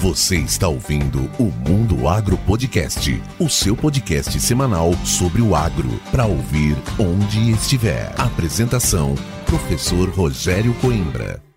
[0.00, 6.24] Você está ouvindo o Mundo Agro Podcast, o seu podcast semanal sobre o agro, para
[6.24, 8.14] ouvir onde estiver.
[8.16, 11.47] Apresentação: Professor Rogério Coimbra.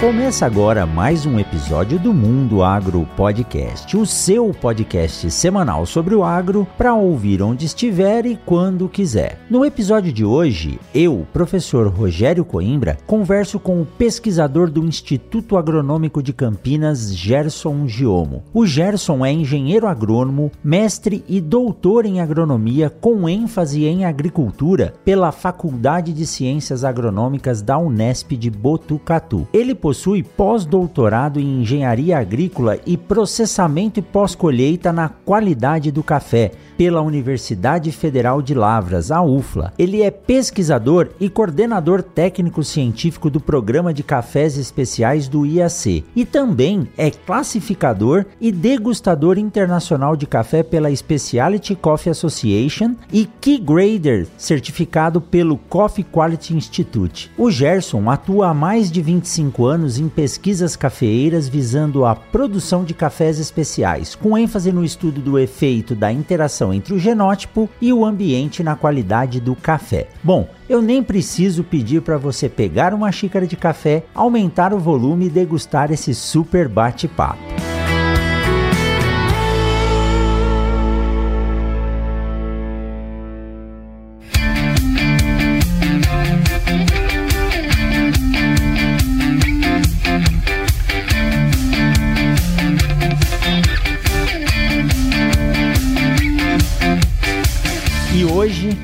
[0.00, 6.24] Começa agora mais um episódio do Mundo Agro Podcast, o seu podcast semanal sobre o
[6.24, 9.38] agro para ouvir onde estiver e quando quiser.
[9.50, 16.22] No episódio de hoje, eu, professor Rogério Coimbra, converso com o pesquisador do Instituto Agronômico
[16.22, 18.42] de Campinas, Gerson Giomo.
[18.54, 25.30] O Gerson é engenheiro agrônomo, mestre e doutor em agronomia com ênfase em agricultura pela
[25.30, 29.46] Faculdade de Ciências Agronômicas da Unesp de Botucatu.
[29.52, 37.02] Ele possui pós-doutorado em engenharia agrícola e processamento e pós-colheita na qualidade do café pela
[37.02, 39.70] Universidade Federal de Lavras, a UFLA.
[39.76, 46.24] Ele é pesquisador e coordenador técnico científico do Programa de Cafés Especiais do IAC e
[46.24, 54.26] também é classificador e degustador internacional de café pela Specialty Coffee Association e Key Grader,
[54.38, 57.30] certificado pelo Coffee Quality Institute.
[57.36, 62.94] O Gerson atua há mais de 25 anos em pesquisas cafeeiras visando a produção de
[62.94, 68.04] cafés especiais, com ênfase no estudo do efeito da interação entre o genótipo e o
[68.04, 70.08] ambiente na qualidade do café.
[70.22, 75.26] Bom, eu nem preciso pedir para você pegar uma xícara de café, aumentar o volume
[75.26, 77.38] e degustar esse super bate-papo.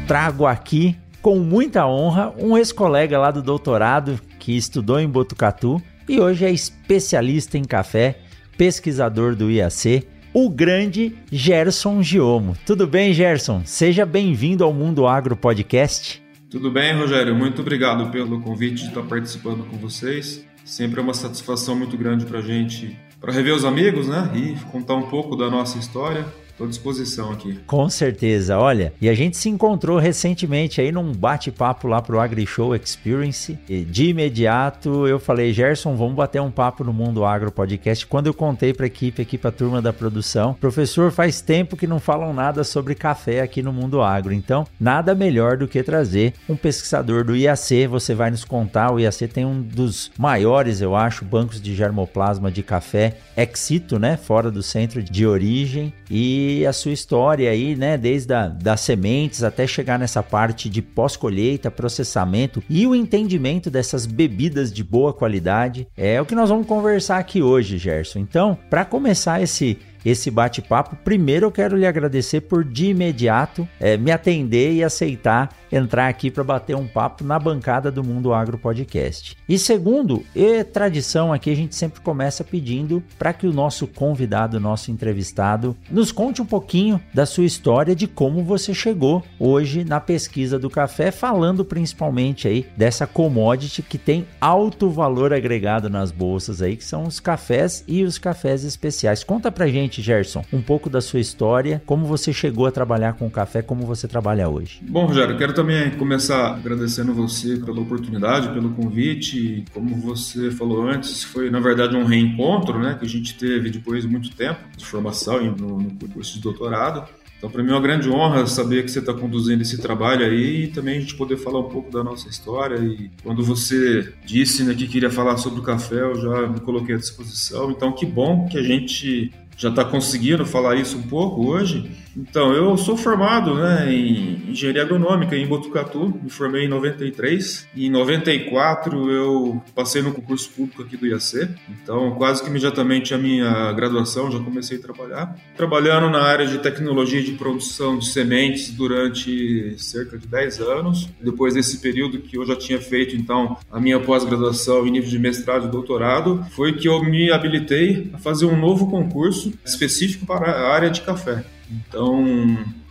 [0.07, 6.21] Trago aqui com muita honra um ex-colega lá do doutorado que estudou em Botucatu e
[6.21, 8.21] hoje é especialista em café,
[8.57, 12.57] pesquisador do IAC, o grande Gerson Giomo.
[12.65, 13.63] Tudo bem, Gerson?
[13.65, 16.23] Seja bem-vindo ao Mundo Agro Podcast.
[16.49, 17.35] Tudo bem, Rogério.
[17.35, 20.47] Muito obrigado pelo convite de estar participando com vocês.
[20.65, 24.31] Sempre é uma satisfação muito grande para a gente, para rever os amigos, né?
[24.37, 26.25] E contar um pouco da nossa história.
[26.57, 27.59] Estou à disposição aqui.
[27.67, 28.59] Com certeza.
[28.59, 33.59] Olha, e a gente se encontrou recentemente aí num bate-papo lá pro AgriShow Experience.
[33.69, 38.07] E de imediato eu falei, Gerson, vamos bater um papo no Mundo Agro Podcast.
[38.07, 41.77] Quando eu contei para a equipe, aqui para a turma da produção, professor, faz tempo
[41.77, 44.33] que não falam nada sobre café aqui no Mundo Agro.
[44.33, 47.87] Então, nada melhor do que trazer um pesquisador do IAC.
[47.87, 48.95] Você vai nos contar.
[48.95, 54.17] O IAC tem um dos maiores, eu acho, bancos de germoplasma de café, Exito, né?
[54.17, 55.93] Fora do centro de origem.
[56.11, 60.81] E a sua história aí, né, desde a, das sementes até chegar nessa parte de
[60.83, 65.87] pós-colheita, processamento e o entendimento dessas bebidas de boa qualidade.
[65.97, 68.21] É o que nós vamos conversar aqui hoje, Gerson.
[68.21, 70.97] Então, para começar esse esse bate-papo.
[71.05, 76.31] Primeiro, eu quero lhe agradecer por de imediato é, me atender e aceitar entrar aqui
[76.31, 79.37] para bater um papo na bancada do Mundo Agro Podcast.
[79.49, 84.61] E segundo, é tradição aqui, a gente sempre começa pedindo para que o nosso convidado,
[84.61, 90.01] nosso entrevistado, nos conte um pouquinho da sua história de como você chegou hoje na
[90.01, 96.63] pesquisa do café, falando principalmente aí dessa commodity que tem alto valor agregado nas bolsas
[96.63, 99.25] aí, que são os cafés e os cafés especiais.
[99.25, 103.31] Conta pra gente Gerson, um pouco da sua história, como você chegou a trabalhar com
[103.31, 104.81] café, como você trabalha hoje.
[104.83, 109.65] Bom, Rogério, quero também começar agradecendo você pela oportunidade, pelo convite.
[109.73, 114.03] Como você falou antes, foi na verdade um reencontro, né, que a gente teve depois
[114.03, 117.07] de muito tempo de formação no, no curso de doutorado.
[117.39, 120.65] Então, para mim é uma grande honra saber que você está conduzindo esse trabalho aí
[120.65, 122.79] e também a gente poder falar um pouco da nossa história.
[122.79, 126.95] E quando você disse né, que queria falar sobre o café, eu já me coloquei
[126.95, 127.71] à disposição.
[127.71, 131.91] Então, que bom que a gente já está conseguindo falar isso um pouco hoje.
[132.17, 137.69] Então, eu sou formado né, em engenharia agronômica em Botucatu, me formei em 93.
[137.75, 141.49] E em 94 eu passei no concurso público aqui do IAC.
[141.83, 145.37] Então, quase que imediatamente a minha graduação já comecei a trabalhar.
[145.57, 151.09] Trabalhando na área de tecnologia de produção de sementes durante cerca de 10 anos.
[151.21, 155.19] Depois desse período que eu já tinha feito, então, a minha pós-graduação em nível de
[155.19, 160.51] mestrado e doutorado, foi que eu me habilitei a fazer um novo concurso específico para
[160.51, 161.45] a área de café.
[161.71, 162.25] Então,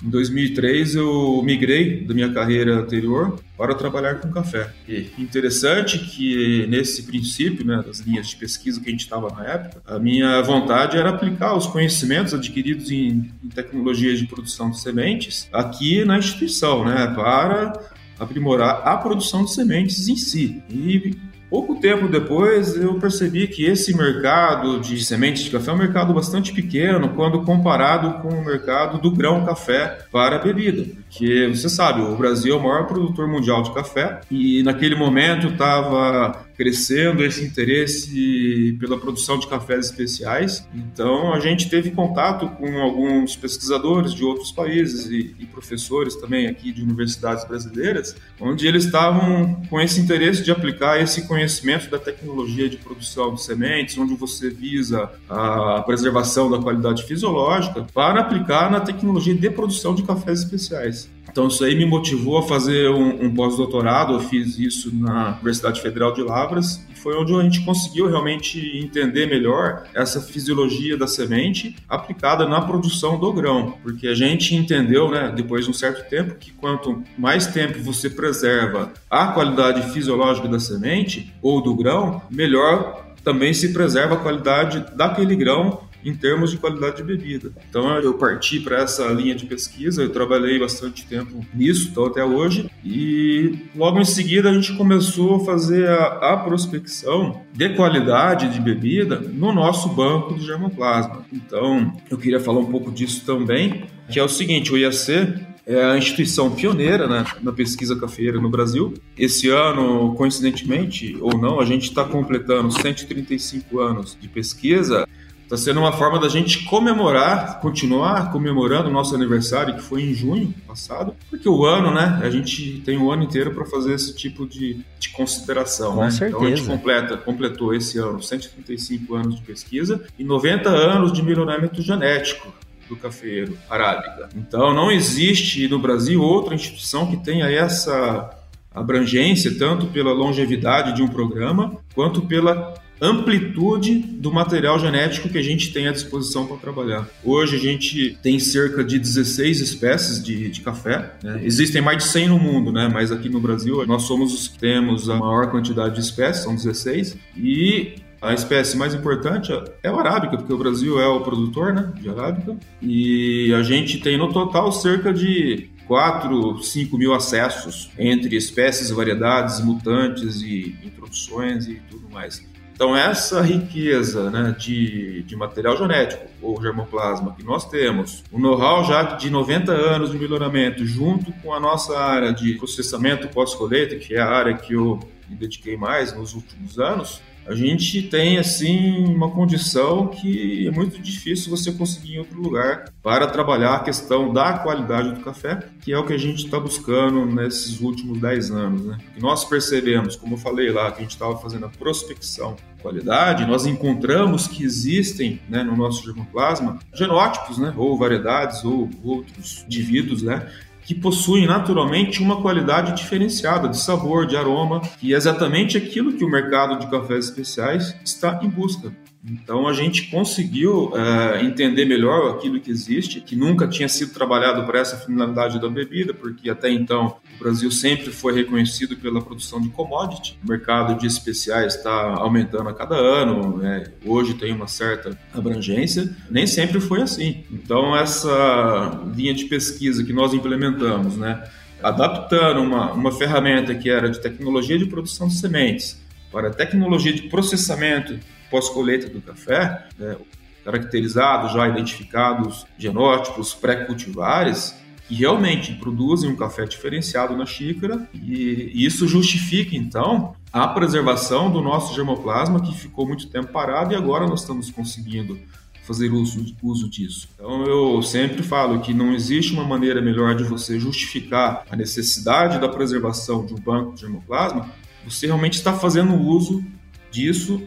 [0.04, 4.70] em 2003 eu migrei da minha carreira anterior para trabalhar com café.
[4.88, 9.46] E interessante que nesse princípio, né, das linhas de pesquisa que a gente estava na
[9.46, 14.80] época, a minha vontade era aplicar os conhecimentos adquiridos em, em tecnologias de produção de
[14.80, 17.74] sementes aqui na instituição, né, para
[18.20, 20.62] aprimorar a produção de sementes em si.
[20.70, 21.16] E
[21.56, 26.14] Pouco tempo depois, eu percebi que esse mercado de sementes de café é um mercado
[26.14, 30.84] bastante pequeno quando comparado com o mercado do grão café para bebida.
[31.08, 35.48] Porque você sabe, o Brasil é o maior produtor mundial de café e naquele momento
[35.48, 40.68] estava crescendo esse interesse pela produção de cafés especiais.
[40.74, 46.48] Então a gente teve contato com alguns pesquisadores de outros países e, e professores também
[46.48, 52.00] aqui de universidades brasileiras, onde eles estavam com esse interesse de aplicar esse conhecimento da
[52.00, 58.72] tecnologia de produção de sementes, onde você visa a preservação da qualidade fisiológica, para aplicar
[58.72, 61.10] na tecnologia de produção de cafés especiais.
[61.36, 64.14] Então isso aí me motivou a fazer um, um pós-doutorado.
[64.14, 68.58] Eu fiz isso na Universidade Federal de Lavras e foi onde a gente conseguiu realmente
[68.82, 75.12] entender melhor essa fisiologia da semente aplicada na produção do grão, porque a gente entendeu,
[75.12, 80.48] né, depois de um certo tempo, que quanto mais tempo você preserva a qualidade fisiológica
[80.48, 86.52] da semente ou do grão, melhor também se preserva a qualidade daquele grão em termos
[86.52, 87.52] de qualidade de bebida.
[87.68, 92.24] Então eu parti para essa linha de pesquisa, eu trabalhei bastante tempo nisso, então até
[92.24, 98.54] hoje, e logo em seguida a gente começou a fazer a, a prospecção de qualidade
[98.54, 101.26] de bebida no nosso banco de germoplasma.
[101.34, 105.84] Então eu queria falar um pouco disso também, que é o seguinte, o IAC é
[105.84, 108.94] a instituição pioneira né, na pesquisa cafeira no Brasil.
[109.18, 115.08] Esse ano, coincidentemente ou não, a gente está completando 135 anos de pesquisa.
[115.46, 120.12] Está sendo uma forma da gente comemorar, continuar comemorando o nosso aniversário, que foi em
[120.12, 122.20] junho passado, porque o ano, né?
[122.24, 125.94] A gente tem o ano inteiro para fazer esse tipo de, de consideração.
[125.94, 126.10] Com né?
[126.10, 126.38] certeza.
[126.38, 131.22] Então a gente completa, completou esse ano 135 anos de pesquisa e 90 anos de
[131.22, 132.52] melhoramento genético
[132.90, 134.30] do cafeiro arábica.
[134.36, 138.32] Então não existe no Brasil outra instituição que tenha essa
[138.74, 145.44] abrangência, tanto pela longevidade de um programa, quanto pela amplitude do material genético que a
[145.44, 147.08] gente tem à disposição para trabalhar.
[147.24, 151.14] Hoje a gente tem cerca de 16 espécies de, de café.
[151.24, 151.42] Né?
[151.44, 152.90] Existem mais de 100 no mundo, né?
[152.92, 156.56] mas aqui no Brasil nós somos os que temos a maior quantidade de espécies, são
[156.56, 157.18] 16.
[157.38, 159.52] E a espécie mais importante
[159.84, 162.58] é o arábica, porque o Brasil é o produtor né, de arábica.
[162.82, 169.64] E a gente tem no total cerca de 4, 5 mil acessos entre espécies, variedades,
[169.64, 172.44] mutantes e introduções e tudo mais.
[172.76, 178.84] Então, essa riqueza né, de, de material genético ou germoplasma que nós temos, o know-how
[178.84, 184.14] já de 90 anos de melhoramento, junto com a nossa área de processamento pós-colheita, que
[184.14, 185.00] é a área que eu
[185.30, 191.00] me dediquei mais nos últimos anos, a gente tem assim uma condição que é muito
[191.02, 195.94] difícil você conseguir em outro lugar para trabalhar a questão da qualidade do café, que
[195.94, 198.86] é o que a gente está buscando nesses últimos 10 anos.
[198.86, 198.98] Né?
[199.16, 203.48] E nós percebemos, como eu falei lá, que a gente estava fazendo a prospecção qualidade,
[203.48, 210.22] nós encontramos que existem né, no nosso germoplasma genótipos, né, ou variedades, ou outros indivíduos,
[210.22, 210.48] né,
[210.86, 216.24] que possuem naturalmente uma qualidade diferenciada de sabor, de aroma, que é exatamente aquilo que
[216.24, 218.94] o mercado de cafés especiais está em busca.
[219.28, 224.64] Então a gente conseguiu é, entender melhor aquilo que existe, que nunca tinha sido trabalhado
[224.66, 229.60] para essa finalidade da bebida, porque até então o Brasil sempre foi reconhecido pela produção
[229.60, 230.38] de commodity.
[230.44, 233.86] O mercado de especiais está aumentando a cada ano, né?
[234.06, 236.16] hoje tem uma certa abrangência.
[236.30, 237.44] Nem sempre foi assim.
[237.52, 241.44] Então essa linha de pesquisa que nós implementamos, né?
[241.82, 246.00] adaptando uma, uma ferramenta que era de tecnologia de produção de sementes
[246.32, 248.20] para tecnologia de processamento
[248.56, 250.16] pós-colheita do café, né,
[250.64, 254.74] caracterizados, já identificados genótipos pré-cultivares,
[255.10, 261.62] que realmente produzem um café diferenciado na xícara, e isso justifica, então, a preservação do
[261.62, 265.38] nosso germoplasma, que ficou muito tempo parado e agora nós estamos conseguindo
[265.84, 267.28] fazer uso, uso disso.
[267.36, 272.58] Então eu sempre falo que não existe uma maneira melhor de você justificar a necessidade
[272.58, 274.72] da preservação de um banco de germoplasma,
[275.06, 276.64] você realmente está fazendo uso
[277.12, 277.62] disso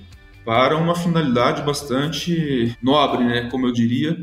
[0.49, 4.17] para uma finalidade bastante nobre, né, como eu diria,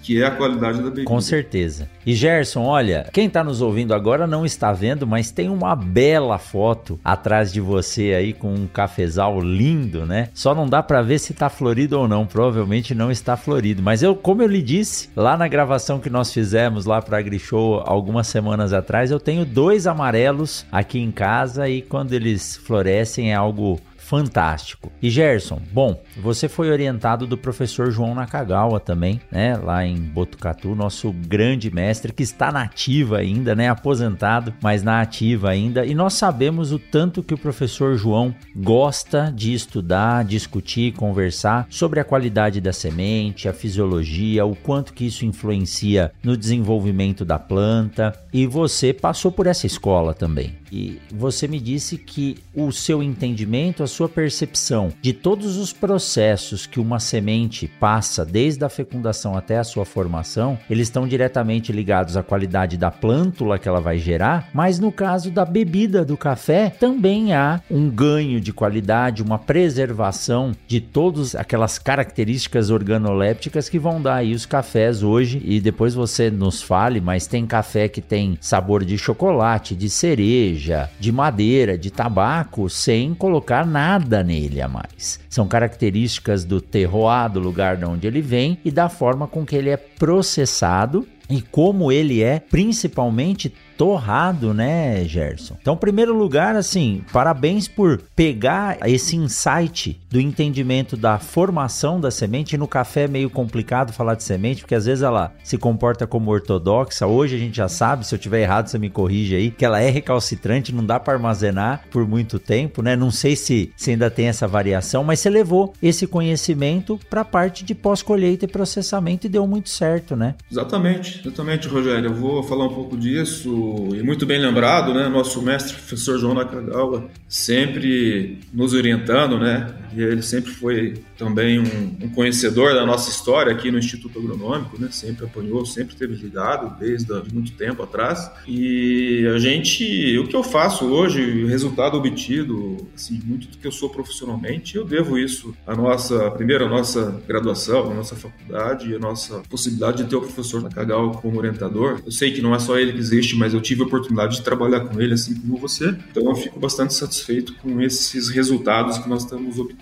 [0.00, 1.06] que é a qualidade da bebida.
[1.06, 1.88] Com certeza.
[2.06, 6.38] E Gerson, olha, quem está nos ouvindo agora não está vendo, mas tem uma bela
[6.38, 10.28] foto atrás de você aí com um cafezal lindo, né?
[10.32, 14.04] Só não dá para ver se está florido ou não, provavelmente não está florido, mas
[14.04, 18.28] eu, como eu lhe disse, lá na gravação que nós fizemos lá para AgriShow algumas
[18.28, 23.80] semanas atrás, eu tenho dois amarelos aqui em casa e quando eles florescem é algo
[24.12, 24.92] fantástico.
[25.00, 30.74] E Gerson, bom, você foi orientado do professor João Nakagawa também, né, lá em Botucatu,
[30.74, 35.86] nosso grande mestre que está na ativa ainda, né, aposentado, mas na ativa ainda.
[35.86, 41.98] E nós sabemos o tanto que o professor João gosta de estudar, discutir, conversar sobre
[41.98, 48.12] a qualidade da semente, a fisiologia, o quanto que isso influencia no desenvolvimento da planta.
[48.30, 50.61] E você passou por essa escola também.
[50.72, 56.64] E você me disse que o seu entendimento, a sua percepção de todos os processos
[56.64, 62.16] que uma semente passa desde a fecundação até a sua formação, eles estão diretamente ligados
[62.16, 66.70] à qualidade da plântula que ela vai gerar, mas no caso da bebida do café,
[66.70, 74.00] também há um ganho de qualidade, uma preservação de todas aquelas características organolépticas que vão
[74.00, 75.42] dar aí os cafés hoje.
[75.44, 80.61] E depois você nos fale, mas tem café que tem sabor de chocolate, de cereja
[80.98, 85.20] de madeira, de tabaco, sem colocar nada nele a mais.
[85.28, 89.56] São características do terroir, do lugar de onde ele vem e da forma com que
[89.56, 95.56] ele é processado e como ele é principalmente torrado, né, Gerson?
[95.60, 102.56] Então, primeiro lugar, assim, parabéns por pegar esse insight do entendimento da formação da semente.
[102.56, 106.30] No café é meio complicado falar de semente, porque às vezes ela se comporta como
[106.30, 107.08] ortodoxa.
[107.08, 109.80] Hoje a gente já sabe, se eu tiver errado, você me corrige aí, que ela
[109.80, 112.94] é recalcitrante, não dá para armazenar por muito tempo, né?
[112.94, 117.24] Não sei se, se ainda tem essa variação, mas você levou esse conhecimento para a
[117.24, 120.36] parte de pós-colheita e processamento e deu muito certo, né?
[120.48, 122.10] Exatamente, exatamente, Rogério.
[122.10, 125.08] Eu vou falar um pouco disso e muito bem lembrado, né?
[125.08, 129.66] Nosso mestre, professor João Nakagawa, sempre nos orientando, né?
[129.96, 134.88] Ele sempre foi também um, um, conhecedor da nossa história aqui no Instituto Agronômico, né?
[134.90, 138.30] Sempre apoiou, sempre esteve ligado desde muito tempo atrás.
[138.46, 143.66] E a gente, o que eu faço hoje, o resultado obtido, assim, muito do que
[143.66, 148.90] eu sou profissionalmente, eu devo isso à nossa, primeiro, a nossa graduação, a nossa faculdade
[148.90, 152.00] e a nossa possibilidade de ter o professor Nakagawa como orientador.
[152.04, 154.42] Eu sei que não é só ele que existe, mas eu tive a oportunidade de
[154.42, 155.88] trabalhar com ele, assim como você.
[156.10, 159.81] Então eu fico bastante satisfeito com esses resultados que nós estamos obtendo.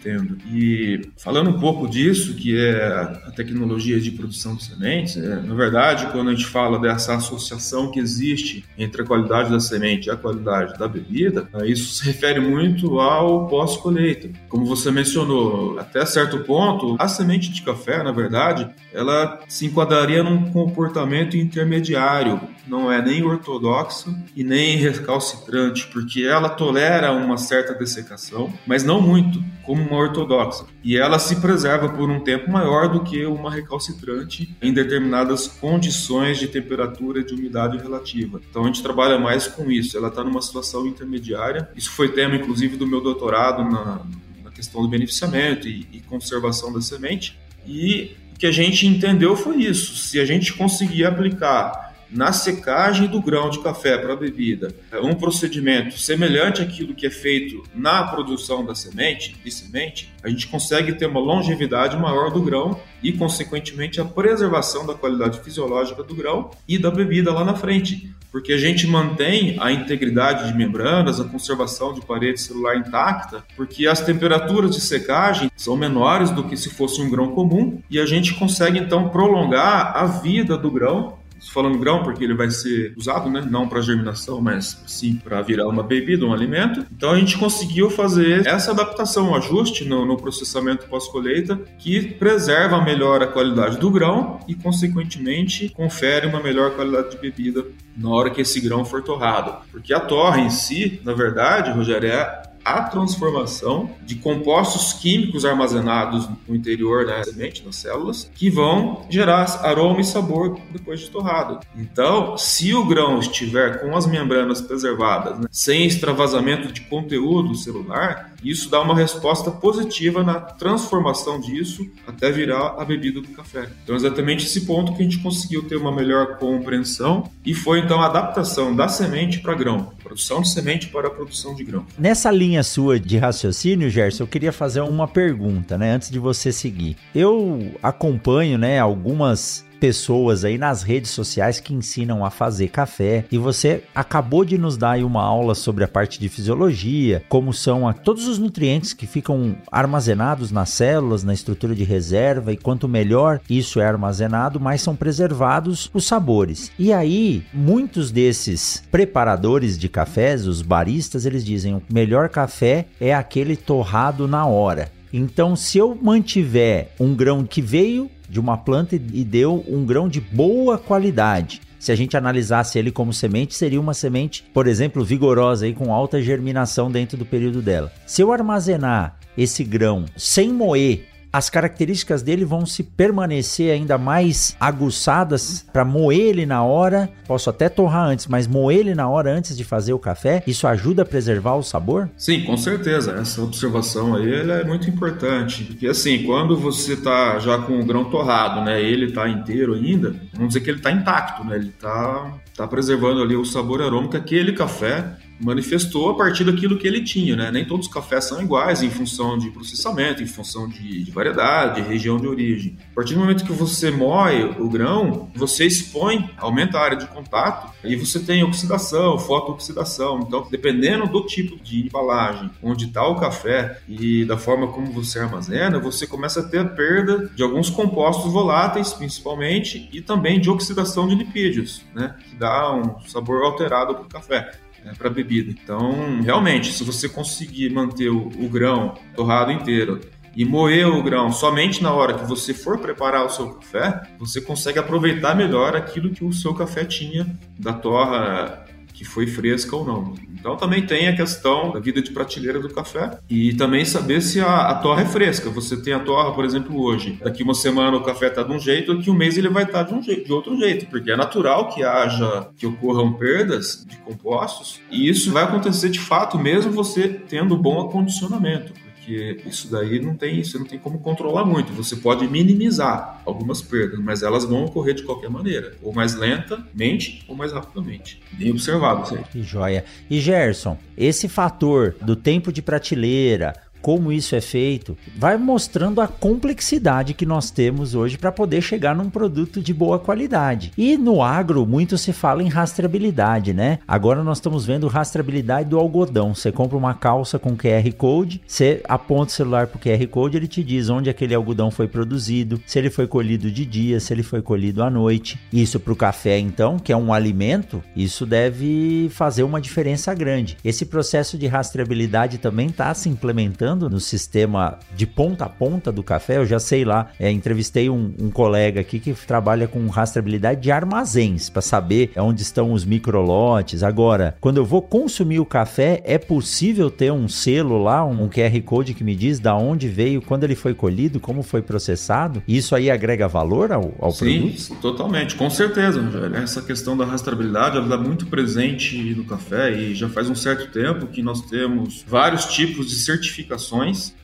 [0.50, 2.84] E falando um pouco disso, que é
[3.26, 7.90] a tecnologia de produção de sementes, é, na verdade, quando a gente fala dessa associação
[7.90, 12.04] que existe entre a qualidade da semente e a qualidade da bebida, é, isso se
[12.04, 14.30] refere muito ao pós-colheita.
[14.48, 20.22] Como você mencionou, até certo ponto, a semente de café, na verdade, ela se enquadraria
[20.22, 22.40] num comportamento intermediário,
[22.70, 29.02] não é nem ortodoxa e nem recalcitrante, porque ela tolera uma certa dessecação, mas não
[29.02, 30.64] muito, como uma ortodoxa.
[30.82, 36.38] E ela se preserva por um tempo maior do que uma recalcitrante em determinadas condições
[36.38, 38.40] de temperatura e de umidade relativa.
[38.48, 41.68] Então a gente trabalha mais com isso, ela está numa situação intermediária.
[41.76, 44.02] Isso foi tema, inclusive, do meu doutorado na,
[44.44, 47.36] na questão do beneficiamento e, e conservação da semente.
[47.66, 49.96] E o que a gente entendeu foi isso.
[49.96, 54.98] Se a gente conseguir aplicar na secagem do grão de café para a bebida, é
[54.98, 60.48] um procedimento semelhante àquilo que é feito na produção da semente, de semente, a gente
[60.48, 66.14] consegue ter uma longevidade maior do grão e, consequentemente, a preservação da qualidade fisiológica do
[66.14, 68.12] grão e da bebida lá na frente.
[68.30, 73.86] Porque a gente mantém a integridade de membranas, a conservação de parede celular intacta, porque
[73.86, 78.06] as temperaturas de secagem são menores do que se fosse um grão comum e a
[78.06, 83.30] gente consegue então prolongar a vida do grão falando grão, porque ele vai ser usado,
[83.30, 83.46] né?
[83.48, 86.86] Não para germinação, mas sim para virar uma bebida, um alimento.
[86.94, 92.82] Então a gente conseguiu fazer essa adaptação, um ajuste no, no processamento pós-colheita que preserva
[92.82, 97.64] melhor a qualidade do grão e, consequentemente, confere uma melhor qualidade de bebida
[97.96, 99.64] na hora que esse grão for torrado.
[99.70, 106.28] Porque a torre em si, na verdade, Rogério, é a transformação de compostos químicos armazenados
[106.46, 111.60] no interior da semente, nas células, que vão gerar aroma e sabor depois de torrado.
[111.76, 118.29] Então, se o grão estiver com as membranas preservadas, né, sem extravasamento de conteúdo celular,
[118.42, 123.68] isso dá uma resposta positiva na transformação disso até virar a bebida do café.
[123.82, 128.00] Então, exatamente esse ponto que a gente conseguiu ter uma melhor compreensão e foi então
[128.00, 131.84] a adaptação da semente para grão, produção de semente para a produção de grão.
[131.98, 136.52] Nessa linha sua de raciocínio, Gerson, eu queria fazer uma pergunta, né, antes de você
[136.52, 136.96] seguir.
[137.14, 143.38] Eu acompanho, né, algumas pessoas aí nas redes sociais que ensinam a fazer café e
[143.38, 147.88] você acabou de nos dar aí uma aula sobre a parte de fisiologia, como são
[147.88, 152.86] a, todos os nutrientes que ficam armazenados nas células, na estrutura de reserva e quanto
[152.86, 156.70] melhor isso é armazenado, mais são preservados os sabores.
[156.78, 163.14] E aí, muitos desses preparadores de cafés, os baristas, eles dizem o melhor café é
[163.14, 164.92] aquele torrado na hora.
[165.12, 170.08] Então, se eu mantiver um grão que veio de uma planta e deu um grão
[170.08, 175.02] de boa qualidade, se a gente analisasse ele como semente, seria uma semente, por exemplo,
[175.02, 177.90] vigorosa e com alta germinação dentro do período dela.
[178.06, 184.56] Se eu armazenar esse grão sem moer as características dele vão se permanecer ainda mais
[184.58, 187.08] aguçadas para moer ele na hora.
[187.26, 190.66] Posso até torrar antes, mas moer ele na hora antes de fazer o café, isso
[190.66, 192.10] ajuda a preservar o sabor?
[192.16, 193.12] Sim, com certeza.
[193.12, 195.64] Essa observação aí é muito importante.
[195.64, 200.14] Porque assim, quando você tá já com o grão torrado, né, ele tá inteiro ainda,
[200.32, 201.56] vamos dizer que ele tá intacto, né?
[201.56, 206.86] Ele tá, tá preservando ali o sabor arômico aquele café manifestou a partir daquilo que
[206.86, 207.50] ele tinha, né?
[207.50, 211.80] Nem todos os cafés são iguais em função de processamento, em função de, de variedade,
[211.80, 212.76] região de origem.
[212.92, 217.06] A partir do momento que você moe o grão, você expõe, aumenta a área de
[217.06, 220.20] contato e você tem oxidação, fotooxidação.
[220.20, 225.18] Então, dependendo do tipo de embalagem, onde está o café e da forma como você
[225.18, 230.50] armazena, você começa a ter a perda de alguns compostos voláteis, principalmente, e também de
[230.50, 232.14] oxidação de lipídios, né?
[232.28, 235.50] Que dá um sabor alterado para o café né, para bebida.
[235.50, 240.00] Então, realmente, se você conseguir manter o, o grão torrado inteiro
[240.36, 244.40] e moer o grão somente na hora que você for preparar o seu café, você
[244.40, 247.26] consegue aproveitar melhor aquilo que o seu café tinha
[247.58, 248.64] da torra
[249.00, 250.12] que foi fresca ou não.
[250.38, 254.40] Então também tem a questão da vida de prateleira do café e também saber se
[254.40, 255.48] a, a torra é fresca.
[255.48, 257.18] Você tem a torra, por exemplo, hoje.
[257.24, 259.84] Daqui uma semana o café está de um jeito, daqui um mês ele vai estar
[259.84, 263.86] tá de um jeito, de outro jeito, porque é natural que haja, que ocorram perdas
[263.88, 268.74] de compostos e isso vai acontecer de fato mesmo você tendo bom acondicionamento
[269.10, 271.72] porque isso daí não tem, você não tem como controlar muito.
[271.72, 277.24] Você pode minimizar algumas perdas, mas elas vão ocorrer de qualquer maneira, ou mais lentamente
[277.26, 278.20] ou mais rapidamente.
[278.32, 279.24] Bem observado aí.
[279.24, 279.84] Que joia.
[280.08, 286.08] E Gerson, esse fator do tempo de prateleira, como isso é feito, vai mostrando a
[286.08, 290.72] complexidade que nós temos hoje para poder chegar num produto de boa qualidade.
[290.76, 293.78] E no agro, muito se fala em rastreabilidade, né?
[293.86, 296.34] Agora nós estamos vendo rastreabilidade do algodão.
[296.34, 300.36] Você compra uma calça com QR Code, você aponta o celular para o QR Code,
[300.36, 304.12] ele te diz onde aquele algodão foi produzido, se ele foi colhido de dia, se
[304.12, 305.38] ele foi colhido à noite.
[305.52, 310.56] Isso para o café, então, que é um alimento, isso deve fazer uma diferença grande.
[310.64, 316.02] Esse processo de rastreabilidade também está se implementando no sistema de ponta a ponta do
[316.02, 320.60] café, eu já sei lá, é, entrevistei um, um, colega aqui que trabalha com rastreabilidade
[320.60, 323.82] de armazéns para saber onde estão os microlotes.
[323.82, 328.28] Agora, quando eu vou consumir o café, é possível ter um selo lá, um, um
[328.28, 332.42] QR Code que me diz da onde veio, quando ele foi colhido, como foi processado?
[332.46, 334.60] Isso aí agrega valor ao, ao Sim, produto?
[334.60, 336.00] Sim, totalmente, com certeza.
[336.34, 340.70] Essa questão da rastreabilidade ela está muito presente no café e já faz um certo
[340.70, 343.59] tempo que nós temos vários tipos de certificações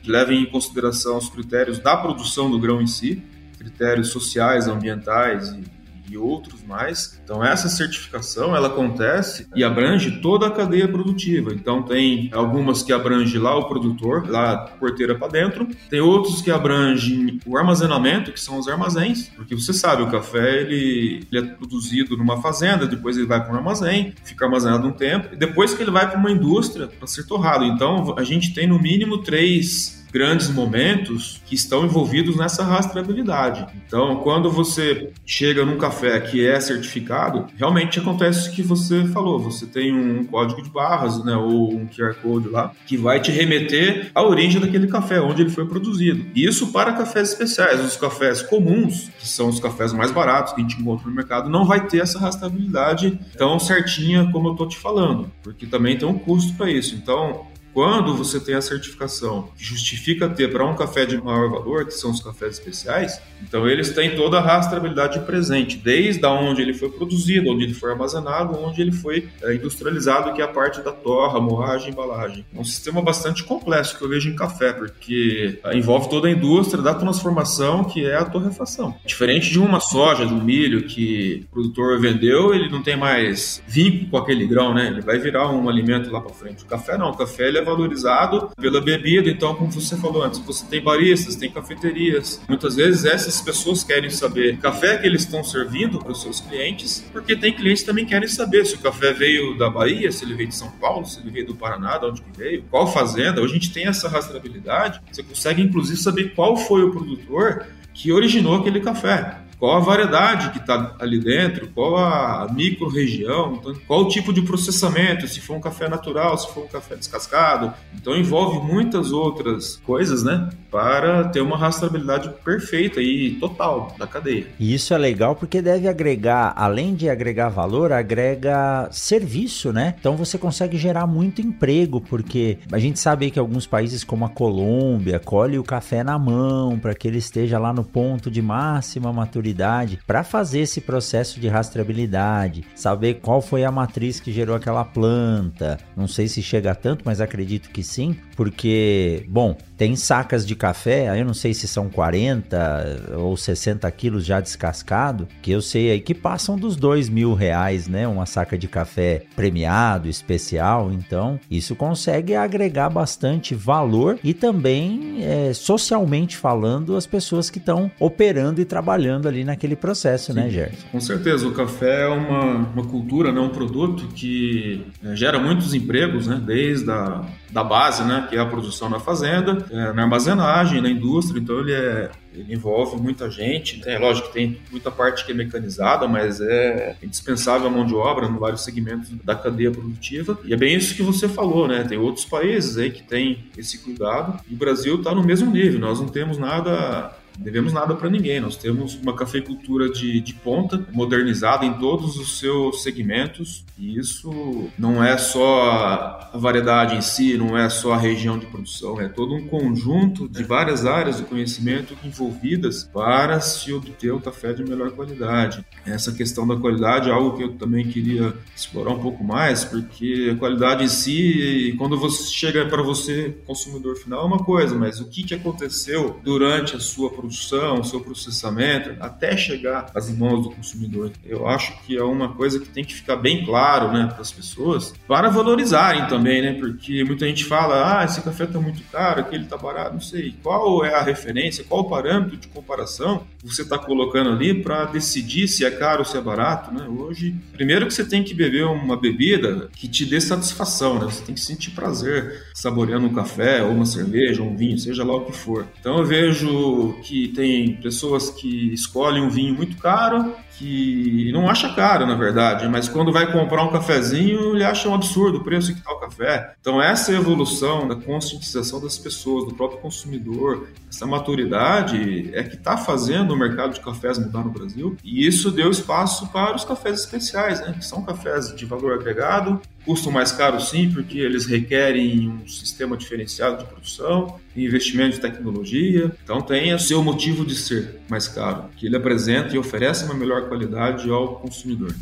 [0.01, 3.21] que levem em consideração os critérios da produção do grão em si,
[3.57, 5.76] critérios sociais, ambientais e
[6.09, 7.19] e outros mais.
[7.23, 11.53] Então essa certificação ela acontece e abrange toda a cadeia produtiva.
[11.53, 16.51] Então tem algumas que abrange lá o produtor, lá porteira para dentro, tem outros que
[16.51, 21.49] abrangem o armazenamento, que são os armazéns, porque você sabe o café ele, ele é
[21.53, 25.73] produzido numa fazenda, depois ele vai para um armazém, fica armazenado um tempo, e depois
[25.73, 27.63] que ele vai para uma indústria para ser torrado.
[27.63, 33.65] Então a gente tem no mínimo três grandes momentos que estão envolvidos nessa rastreabilidade.
[33.85, 39.39] Então, quando você chega num café que é certificado, realmente acontece o que você falou.
[39.39, 43.31] Você tem um código de barras, né, ou um QR Code lá, que vai te
[43.31, 46.25] remeter à origem daquele café, onde ele foi produzido.
[46.35, 47.79] Isso para cafés especiais.
[47.83, 51.49] Os cafés comuns, que são os cafés mais baratos que a gente encontra no mercado,
[51.49, 56.07] não vai ter essa rastreabilidade tão certinha como eu estou te falando, porque também tem
[56.07, 56.95] um custo para isso.
[56.95, 61.85] Então, quando você tem a certificação que justifica ter para um café de maior valor,
[61.85, 66.73] que são os cafés especiais, então eles têm toda a rastreabilidade presente, desde onde ele
[66.73, 70.81] foi produzido, onde ele foi armazenado, onde ele foi é, industrializado, que é a parte
[70.81, 72.45] da torra, moagem, embalagem.
[72.53, 76.31] É um sistema bastante complexo que eu vejo em café, porque é, envolve toda a
[76.31, 78.95] indústria da transformação, que é a torrefação.
[79.05, 83.61] Diferente de uma soja, de um milho que o produtor vendeu, ele não tem mais
[83.67, 84.87] vínculo com aquele grão, né?
[84.87, 86.63] Ele vai virar um alimento lá para frente.
[86.63, 89.29] O café não, o café ele é valorizado pela bebida.
[89.29, 92.41] Então, como você falou antes, você tem baristas, tem cafeterias.
[92.47, 96.39] Muitas vezes essas pessoas querem saber o café que eles estão servindo para os seus
[96.39, 100.23] clientes, porque tem clientes que também querem saber se o café veio da Bahia, se
[100.23, 102.87] ele veio de São Paulo, se ele veio do Paraná, de onde que veio, qual
[102.87, 103.41] fazenda.
[103.41, 105.01] Hoje a gente tem essa rastreabilidade.
[105.11, 110.51] Você consegue inclusive saber qual foi o produtor que originou aquele café qual a variedade
[110.51, 115.55] que está ali dentro, qual a micro-região, então, qual o tipo de processamento, se for
[115.55, 117.73] um café natural, se for um café descascado.
[117.95, 120.49] Então envolve muitas outras coisas, né?
[120.69, 124.47] Para ter uma rastreabilidade perfeita e total da cadeia.
[124.59, 129.95] E isso é legal porque deve agregar, além de agregar valor, agrega serviço, né?
[129.99, 134.29] Então você consegue gerar muito emprego, porque a gente sabe que alguns países como a
[134.29, 139.11] Colômbia colhe o café na mão para que ele esteja lá no ponto de máxima
[139.11, 144.55] maturidade maturidade para fazer esse processo de rastreabilidade, saber qual foi a matriz que gerou
[144.55, 145.77] aquela planta.
[145.95, 151.09] Não sei se chega tanto, mas acredito que sim, porque, bom, tem sacas de café,
[151.09, 155.91] aí eu não sei se são 40 ou 60 quilos já descascado, que eu sei
[155.91, 158.07] aí que passam dos dois mil reais, né?
[158.07, 160.91] Uma saca de café premiado, especial.
[160.91, 167.91] Então, isso consegue agregar bastante valor e também, é, socialmente falando, as pessoas que estão
[167.99, 170.87] operando e trabalhando ali naquele processo, né, Sim, né, Gerson?
[170.91, 171.47] Com certeza.
[171.47, 173.39] O café é uma, uma cultura, né?
[173.39, 176.41] um produto que é, gera muitos empregos, né?
[176.43, 180.89] Desde a da base, né, que é a produção na fazenda, é, na armazenagem, na
[180.89, 183.81] indústria, então ele, é, ele envolve muita gente.
[183.81, 187.95] Tem, lógico que tem muita parte que é mecanizada, mas é indispensável a mão de
[187.95, 190.37] obra em vários segmentos da cadeia produtiva.
[190.43, 191.83] E é bem isso que você falou, né?
[191.83, 195.79] Tem outros países aí que têm esse cuidado e o Brasil está no mesmo nível.
[195.79, 198.39] Nós não temos nada devemos nada para ninguém.
[198.39, 204.69] Nós temos uma cafeicultura de, de ponta, modernizada em todos os seus segmentos, e isso
[204.77, 209.07] não é só a variedade em si, não é só a região de produção, é
[209.07, 214.63] todo um conjunto de várias áreas de conhecimento envolvidas para se obter o café de
[214.63, 215.63] melhor qualidade.
[215.85, 220.31] Essa questão da qualidade é algo que eu também queria explorar um pouco mais, porque
[220.33, 224.99] a qualidade em si, quando você chega para você, consumidor final, é uma coisa, mas
[224.99, 227.26] o que, que aconteceu durante a sua produção?
[227.27, 231.11] Produção, seu processamento, até chegar às mãos do consumidor.
[231.25, 234.31] Eu acho que é uma coisa que tem que ficar bem claro né, para as
[234.31, 236.53] pessoas, para valorizarem também, né?
[236.53, 240.35] Porque muita gente fala, ah, esse café está muito caro, aquele está barato, não sei.
[240.41, 245.47] Qual é a referência, qual o parâmetro de comparação você está colocando ali para decidir
[245.47, 246.87] se é caro ou se é barato, né?
[246.87, 251.05] Hoje, primeiro que você tem que beber uma bebida que te dê satisfação, né?
[251.05, 255.03] Você tem que sentir prazer saboreando um café ou uma cerveja ou um vinho, seja
[255.03, 255.67] lá o que for.
[255.79, 261.49] Então eu vejo que que tem pessoas que escolhem um vinho muito caro que não
[261.49, 265.43] acha caro, na verdade, mas quando vai comprar um cafezinho, ele acha um absurdo o
[265.43, 266.53] preço que está o café.
[266.59, 272.77] Então, essa evolução da conscientização das pessoas, do próprio consumidor, essa maturidade é que está
[272.77, 274.97] fazendo o mercado de cafés mudar no Brasil.
[275.03, 277.73] E isso deu espaço para os cafés especiais, né?
[277.77, 282.97] que são cafés de valor agregado, custam mais caro sim, porque eles requerem um sistema
[282.97, 286.11] diferenciado de produção, investimento de tecnologia.
[286.23, 290.13] Então tem o seu motivo de ser mais caro, que ele apresenta e oferece uma
[290.13, 291.93] melhor qualidade ao consumidor.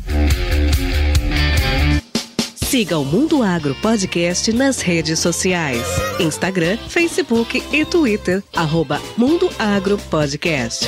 [2.54, 5.86] Siga o Mundo Agro Podcast nas redes sociais:
[6.18, 8.42] Instagram, Facebook e Twitter.
[8.54, 10.86] Arroba Mundo Agro Podcast.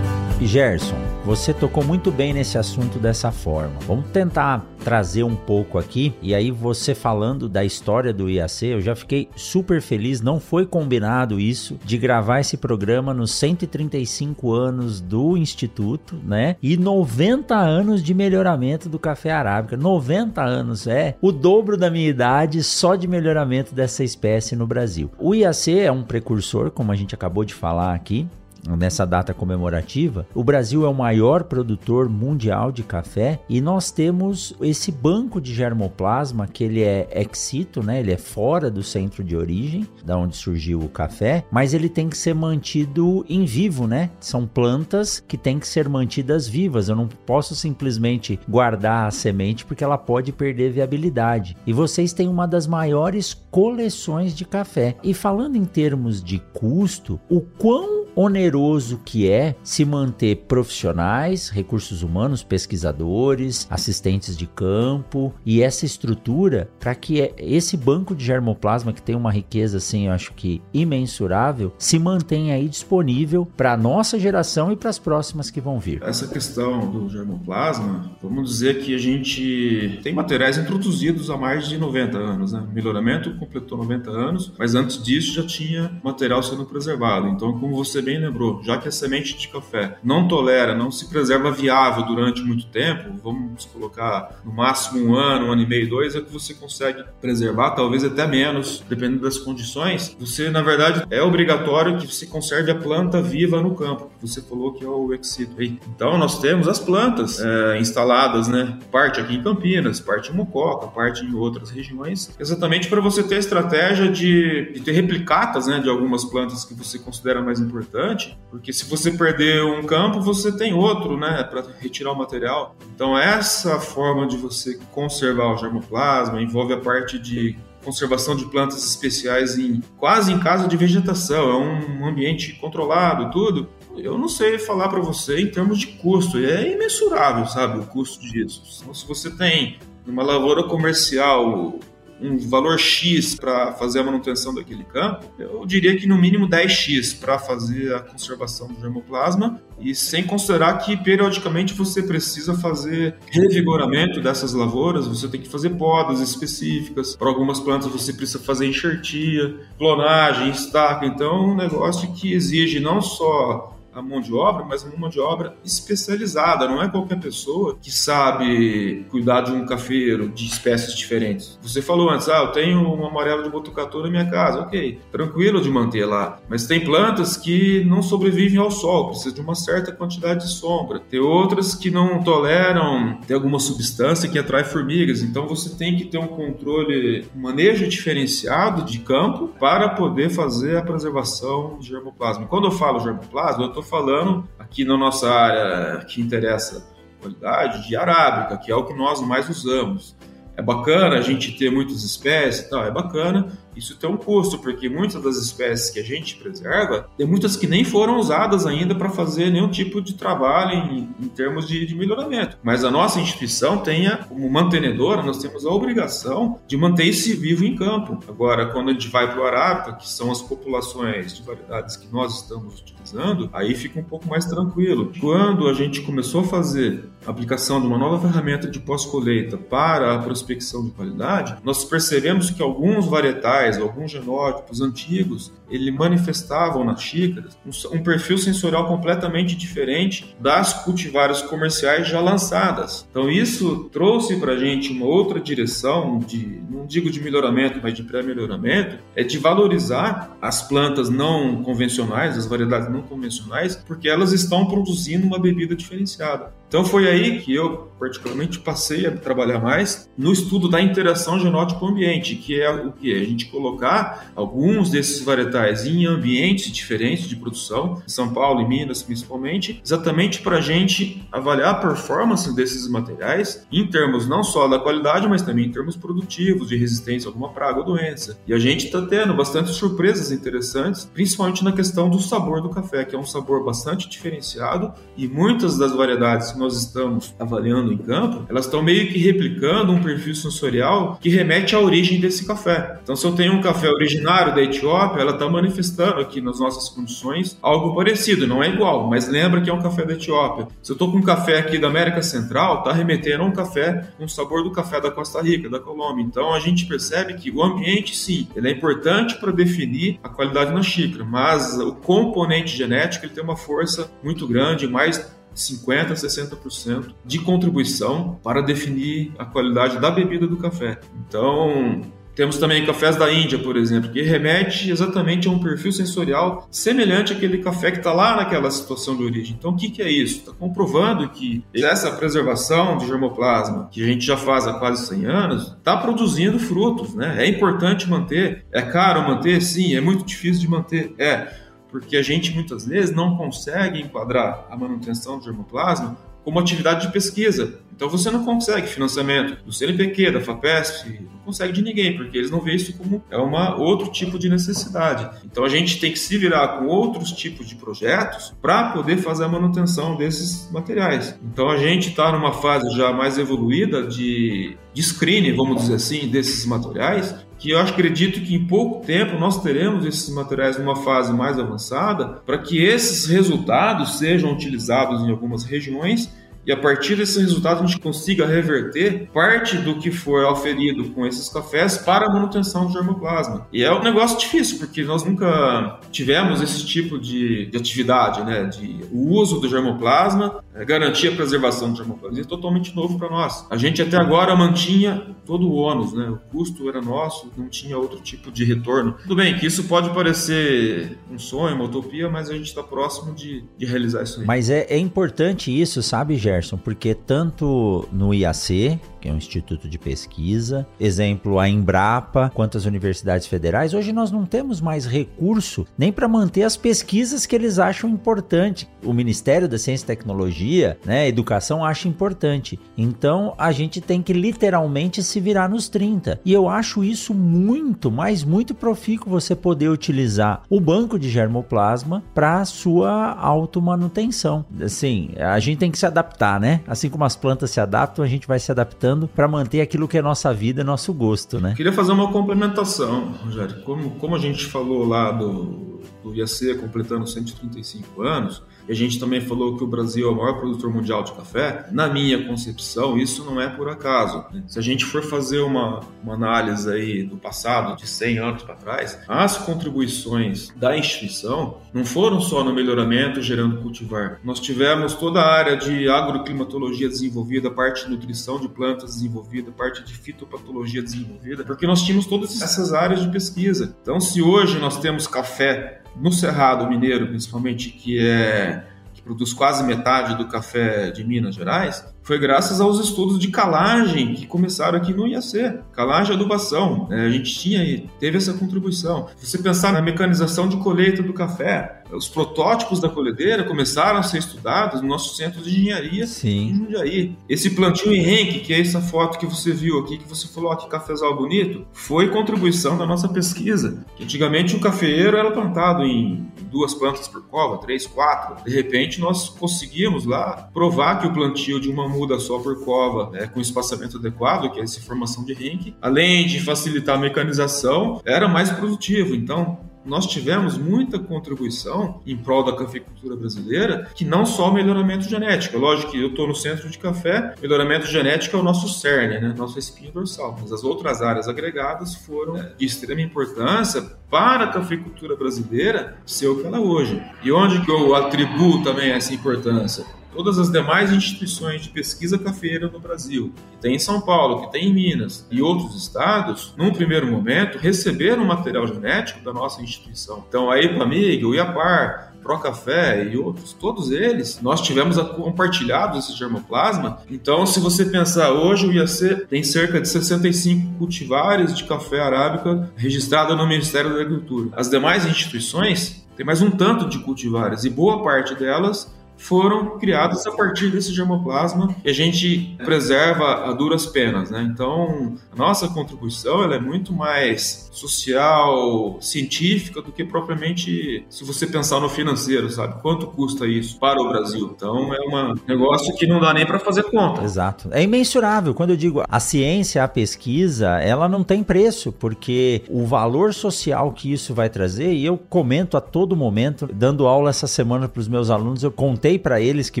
[0.46, 3.74] Gerson, você tocou muito bem nesse assunto dessa forma.
[3.80, 6.14] Vamos tentar trazer um pouco aqui.
[6.22, 10.20] E aí, você falando da história do IAC, eu já fiquei super feliz.
[10.20, 16.54] Não foi combinado isso de gravar esse programa nos 135 anos do Instituto, né?
[16.62, 19.76] E 90 anos de melhoramento do café arábica.
[19.76, 25.10] 90 anos é o dobro da minha idade só de melhoramento dessa espécie no Brasil.
[25.18, 28.28] O IAC é um precursor, como a gente acabou de falar aqui
[28.74, 34.54] nessa data comemorativa, o Brasil é o maior produtor mundial de café e nós temos
[34.60, 38.00] esse banco de germoplasma que ele é ex situ, né?
[38.00, 42.08] Ele é fora do centro de origem, da onde surgiu o café, mas ele tem
[42.08, 44.10] que ser mantido em vivo, né?
[44.18, 46.88] São plantas que têm que ser mantidas vivas.
[46.88, 51.56] Eu não posso simplesmente guardar a semente porque ela pode perder viabilidade.
[51.66, 54.96] E vocês têm uma das maiores coleções de café.
[55.02, 58.55] E falando em termos de custo, o quão oneroso
[59.04, 66.94] que é se manter profissionais, recursos humanos, pesquisadores, assistentes de campo e essa estrutura para
[66.94, 71.98] que esse banco de germoplasma que tem uma riqueza assim, eu acho que imensurável, se
[71.98, 76.02] mantenha aí disponível para a nossa geração e para as próximas que vão vir.
[76.02, 81.78] Essa questão do germoplasma, vamos dizer que a gente tem materiais introduzidos há mais de
[81.78, 82.66] 90 anos, né?
[82.72, 87.28] Melhoramento completou 90 anos, mas antes disso já tinha material sendo preservado.
[87.28, 91.08] Então, como você bem lembrou, já que a semente de café não tolera, não se
[91.08, 95.88] preserva viável durante muito tempo, vamos colocar no máximo um ano, um ano e meio,
[95.88, 100.16] dois, é que você consegue preservar, talvez até menos, dependendo das condições.
[100.18, 104.10] Você, na verdade, é obrigatório que você conserve a planta viva no campo.
[104.20, 105.62] Você falou que é o exito.
[105.62, 108.78] Então, nós temos as plantas é, instaladas, né?
[108.90, 113.36] Parte aqui em Campinas, parte em Mococa, parte em outras regiões, exatamente para você ter
[113.36, 115.80] a estratégia de, de ter replicatas, né?
[115.80, 120.50] De algumas plantas que você considera mais importante, porque se você perder um campo, você
[120.56, 121.42] tem outro, né?
[121.44, 122.76] Para retirar o material.
[122.94, 128.84] Então, essa forma de você conservar o germoplasma envolve a parte de conservação de plantas
[128.84, 133.68] especiais em quase em casa de vegetação, é um ambiente controlado, tudo.
[133.96, 138.20] Eu não sei falar para você em termos de custo, é imensurável, sabe, o custo
[138.20, 138.62] disso.
[138.82, 141.78] Então, se você tem uma lavoura comercial
[142.20, 147.18] um valor X para fazer a manutenção daquele campo, eu diria que no mínimo 10x
[147.18, 149.60] para fazer a conservação do germoplasma.
[149.78, 155.70] E sem considerar que periodicamente você precisa fazer revigoramento dessas lavouras, você tem que fazer
[155.70, 162.10] podas específicas, para algumas plantas você precisa fazer enxertia, clonagem, estaca, então é um negócio
[162.14, 166.68] que exige não só a mão de obra, mas uma mão de obra especializada.
[166.68, 171.58] Não é qualquer pessoa que sabe cuidar de um cafeiro de espécies diferentes.
[171.62, 174.60] Você falou antes, ah, eu tenho um amarelo de botucatu na minha casa.
[174.60, 176.38] Ok, tranquilo de manter lá.
[176.48, 181.00] Mas tem plantas que não sobrevivem ao sol, precisa de uma certa quantidade de sombra.
[181.00, 185.22] Tem outras que não toleram ter alguma substância que atrai formigas.
[185.22, 190.76] Então você tem que ter um controle, um manejo diferenciado de campo para poder fazer
[190.76, 192.46] a preservação de germoplasma.
[192.46, 196.86] Quando eu falo germoplasma, eu estou falando aqui na nossa área que interessa
[197.20, 200.16] qualidade de arábica, que é o que nós mais usamos.
[200.56, 204.88] É bacana a gente ter muitas espécies, tal, é bacana, isso tem um custo, porque
[204.88, 209.08] muitas das espécies que a gente preserva, tem muitas que nem foram usadas ainda para
[209.08, 212.58] fazer nenhum tipo de trabalho em, em termos de, de, melhoramento.
[212.62, 217.34] Mas a nossa instituição tem, a, como mantenedora, nós temos a obrigação de manter esse
[217.34, 218.18] vivo em campo.
[218.28, 222.06] Agora, quando a gente vai para o Arábica, que são as populações de variedades que
[222.12, 225.12] nós estamos utilizando, aí fica um pouco mais tranquilo.
[225.20, 230.14] Quando a gente começou a fazer a aplicação de uma nova ferramenta de pós-colheita para
[230.14, 237.02] a prospecção de qualidade, nós percebemos que alguns varietais alguns genótipos antigos, ele manifestavam nas
[237.02, 237.56] xícaras
[237.92, 243.06] um, perfil sensorial completamente diferente das cultivares comerciais já lançadas.
[243.10, 247.94] Então isso trouxe para a gente uma outra direção de, não digo de melhoramento, mas
[247.94, 254.32] de pré-melhoramento, é de valorizar as plantas não convencionais, as variedades não convencionais, porque elas
[254.32, 256.52] estão produzindo uma bebida diferenciada.
[256.68, 262.34] Então foi aí que eu, particularmente, passei a trabalhar mais no estudo da interação genótipo-ambiente,
[262.34, 263.14] que é o que?
[263.14, 265.55] A gente colocar alguns desses varietais
[265.86, 271.26] em ambientes diferentes de produção, em São Paulo e Minas principalmente, exatamente para a gente
[271.32, 275.96] avaliar a performance desses materiais em termos não só da qualidade, mas também em termos
[275.96, 278.38] produtivos, de resistência a alguma praga ou doença.
[278.46, 283.04] E a gente está tendo bastante surpresas interessantes, principalmente na questão do sabor do café,
[283.04, 287.98] que é um sabor bastante diferenciado e muitas das variedades que nós estamos avaliando em
[287.98, 292.98] campo, elas estão meio que replicando um perfil sensorial que remete à origem desse café.
[293.02, 296.88] Então, se eu tenho um café originário da Etiópia, ela está manifestando aqui nas nossas
[296.88, 300.68] condições algo parecido, não é igual, mas lembra que é um café da Etiópia.
[300.82, 304.08] Se eu estou com um café aqui da América Central, está remetendo a um café
[304.18, 306.22] um sabor do café da Costa Rica, da Colômbia.
[306.22, 310.72] Então, a gente percebe que o ambiente, sim, ele é importante para definir a qualidade
[310.72, 316.14] na xícara, mas o componente genético ele tem uma força muito grande, mais 50% a
[316.14, 321.00] 60% de contribuição para definir a qualidade da bebida do café.
[321.26, 322.02] Então,
[322.36, 327.32] temos também cafés da Índia, por exemplo, que remete exatamente a um perfil sensorial semelhante
[327.32, 329.56] àquele café que está lá naquela situação de origem.
[329.58, 330.40] Então, o que, que é isso?
[330.40, 335.24] Está comprovando que essa preservação de germoplasma, que a gente já faz há quase 100
[335.24, 337.14] anos, está produzindo frutos.
[337.14, 337.36] Né?
[337.38, 338.66] É importante manter.
[338.70, 339.62] É caro manter?
[339.62, 339.96] Sim.
[339.96, 341.14] É muito difícil de manter?
[341.18, 347.08] É porque a gente muitas vezes não consegue enquadrar a manutenção do germoplasma como atividade
[347.08, 347.80] de pesquisa.
[347.96, 352.52] Então você não consegue financiamento do CNPq, da FAPESP, não consegue de ninguém, porque eles
[352.52, 355.28] não veem isso como é uma outro tipo de necessidade.
[355.44, 359.42] Então a gente tem que se virar com outros tipos de projetos para poder fazer
[359.42, 361.36] a manutenção desses materiais.
[361.42, 366.28] Então a gente está numa fase já mais evoluída de, de screening, vamos dizer assim,
[366.28, 367.34] desses materiais,
[367.66, 372.40] que eu acredito que em pouco tempo nós teremos esses materiais numa fase mais avançada
[372.46, 376.32] para que esses resultados sejam utilizados em algumas regiões
[376.66, 381.24] e a partir desse resultado a gente consiga reverter parte do que foi oferido com
[381.24, 383.68] esses cafés para a manutenção do germoplasma.
[383.72, 388.64] E é um negócio difícil, porque nós nunca tivemos esse tipo de, de atividade, né?
[388.64, 392.40] De o uso do germoplasma, é, garantir a preservação do germoplasma.
[392.40, 393.64] É totalmente novo para nós.
[393.70, 396.28] A gente até agora mantinha todo o ônus, né?
[396.28, 399.14] O custo era nosso, não tinha outro tipo de retorno.
[399.22, 403.34] Tudo bem que isso pode parecer um sonho, uma utopia, mas a gente está próximo
[403.34, 404.46] de, de realizar isso aí.
[404.46, 406.55] Mas é, é importante isso, sabe, Gerson?
[406.56, 412.78] Gerson, porque tanto no IAC, que é um instituto de pesquisa, exemplo a Embrapa, quanto
[412.78, 417.56] as universidades federais, hoje nós não temos mais recurso nem para manter as pesquisas que
[417.56, 418.88] eles acham importante.
[419.02, 422.78] O Ministério da Ciência e Tecnologia, né, Educação acha importante.
[422.96, 426.40] Então a gente tem que literalmente se virar nos 30.
[426.44, 432.22] E eu acho isso muito, mas muito profícuo você poder utilizar o banco de germoplasma
[432.32, 434.64] para sua automanutenção.
[434.80, 436.80] Assim, a gente tem que se adaptar, né?
[436.86, 440.18] Assim como as plantas se adaptam, a gente vai se adaptando para manter aquilo que
[440.18, 441.74] é nossa vida, nosso gosto, né?
[441.76, 443.82] Queria fazer uma complementação, Rogério.
[443.82, 449.18] Como, como a gente falou lá do, do IAC completando 135 anos, e a gente
[449.18, 451.86] também falou que o Brasil é o maior produtor mundial de café.
[451.90, 454.44] Na minha concepção, isso não é por acaso.
[454.66, 458.74] Se a gente for fazer uma, uma análise aí do passado, de 100 anos para
[458.74, 464.40] trás, as contribuições da instituição não foram só no melhoramento gerando cultivar.
[464.44, 470.04] Nós tivemos toda a área de agroclimatologia desenvolvida, parte de nutrição de plantas desenvolvida, parte
[470.04, 473.96] de fitopatologia desenvolvida, porque nós tínhamos todas essas áreas de pesquisa.
[474.02, 478.86] Então, se hoje nós temos café no Cerrado Mineiro, principalmente, que é
[479.26, 484.46] produz quase metade do café de Minas Gerais, foi graças aos estudos de calagem que
[484.46, 485.80] começaram aqui no IAC.
[485.92, 487.08] Calagem e adubação.
[487.10, 489.28] É, a gente tinha teve essa contribuição.
[489.36, 494.22] Se você pensar na mecanização de colheita do café, os protótipos da colhedeira começaram a
[494.22, 496.70] ser estudados no nosso centro de engenharia Sim.
[496.70, 497.36] em Jundiaí.
[497.48, 500.70] Esse plantio em renque, que é essa foto que você viu aqui, que você falou,
[500.70, 504.04] ó, que cafezal bonito, foi contribuição da nossa pesquisa.
[504.20, 508.62] Antigamente o cafeeiro era plantado em duas plantas por cova, três, quatro.
[508.62, 513.30] De repente nós conseguimos lá provar que o plantio de uma muda só por cova,
[513.30, 518.20] né, com espaçamento adequado, que é essa formação de rink, além de facilitar a mecanização,
[518.26, 519.34] era mais produtivo.
[519.34, 525.28] Então, nós tivemos muita contribuição em prol da cafeicultura brasileira, que não só o melhoramento
[525.28, 525.76] genético.
[525.76, 529.40] É lógico que eu estou no centro de café, melhoramento genético é o nosso cerne,
[529.40, 529.54] né?
[529.56, 530.56] nosso espinho dorsal.
[530.60, 536.48] Mas as outras áreas agregadas foram é, de extrema importância para a cafeicultura brasileira ser
[536.48, 537.22] o que ela é hoje.
[537.42, 540.04] E onde que eu atribuo também essa importância?
[540.36, 544.72] Todas as demais instituições de pesquisa cafeira no Brasil, que tem em São Paulo, que
[544.72, 550.44] tem em Minas e outros estados, num primeiro momento, receberam material genético da nossa instituição.
[550.46, 557.18] Então, a EPAMIG, o IAPAR, Procafé e outros, todos eles, nós tivemos compartilhado esse germoplasma.
[557.28, 562.88] Então, se você pensar hoje, o IAC tem cerca de 65 cultivares de café arábica
[562.94, 564.68] registrados no Ministério da Agricultura.
[564.76, 570.46] As demais instituições têm mais um tanto de cultivares e boa parte delas foram criadas
[570.46, 574.68] a partir desse germoplasma e a gente preserva a duras penas, né?
[574.72, 581.66] Então, a nossa contribuição ela é muito mais social, científica do que propriamente se você
[581.66, 583.00] pensar no financeiro, sabe?
[583.00, 584.72] Quanto custa isso para o Brasil?
[584.74, 587.42] Então, é um negócio que não dá nem para fazer conta.
[587.42, 587.88] Exato.
[587.92, 588.74] É imensurável.
[588.74, 594.12] Quando eu digo a ciência, a pesquisa, ela não tem preço, porque o valor social
[594.12, 598.20] que isso vai trazer, e eu comento a todo momento, dando aula essa semana para
[598.20, 600.00] os meus alunos, eu contei contei para eles que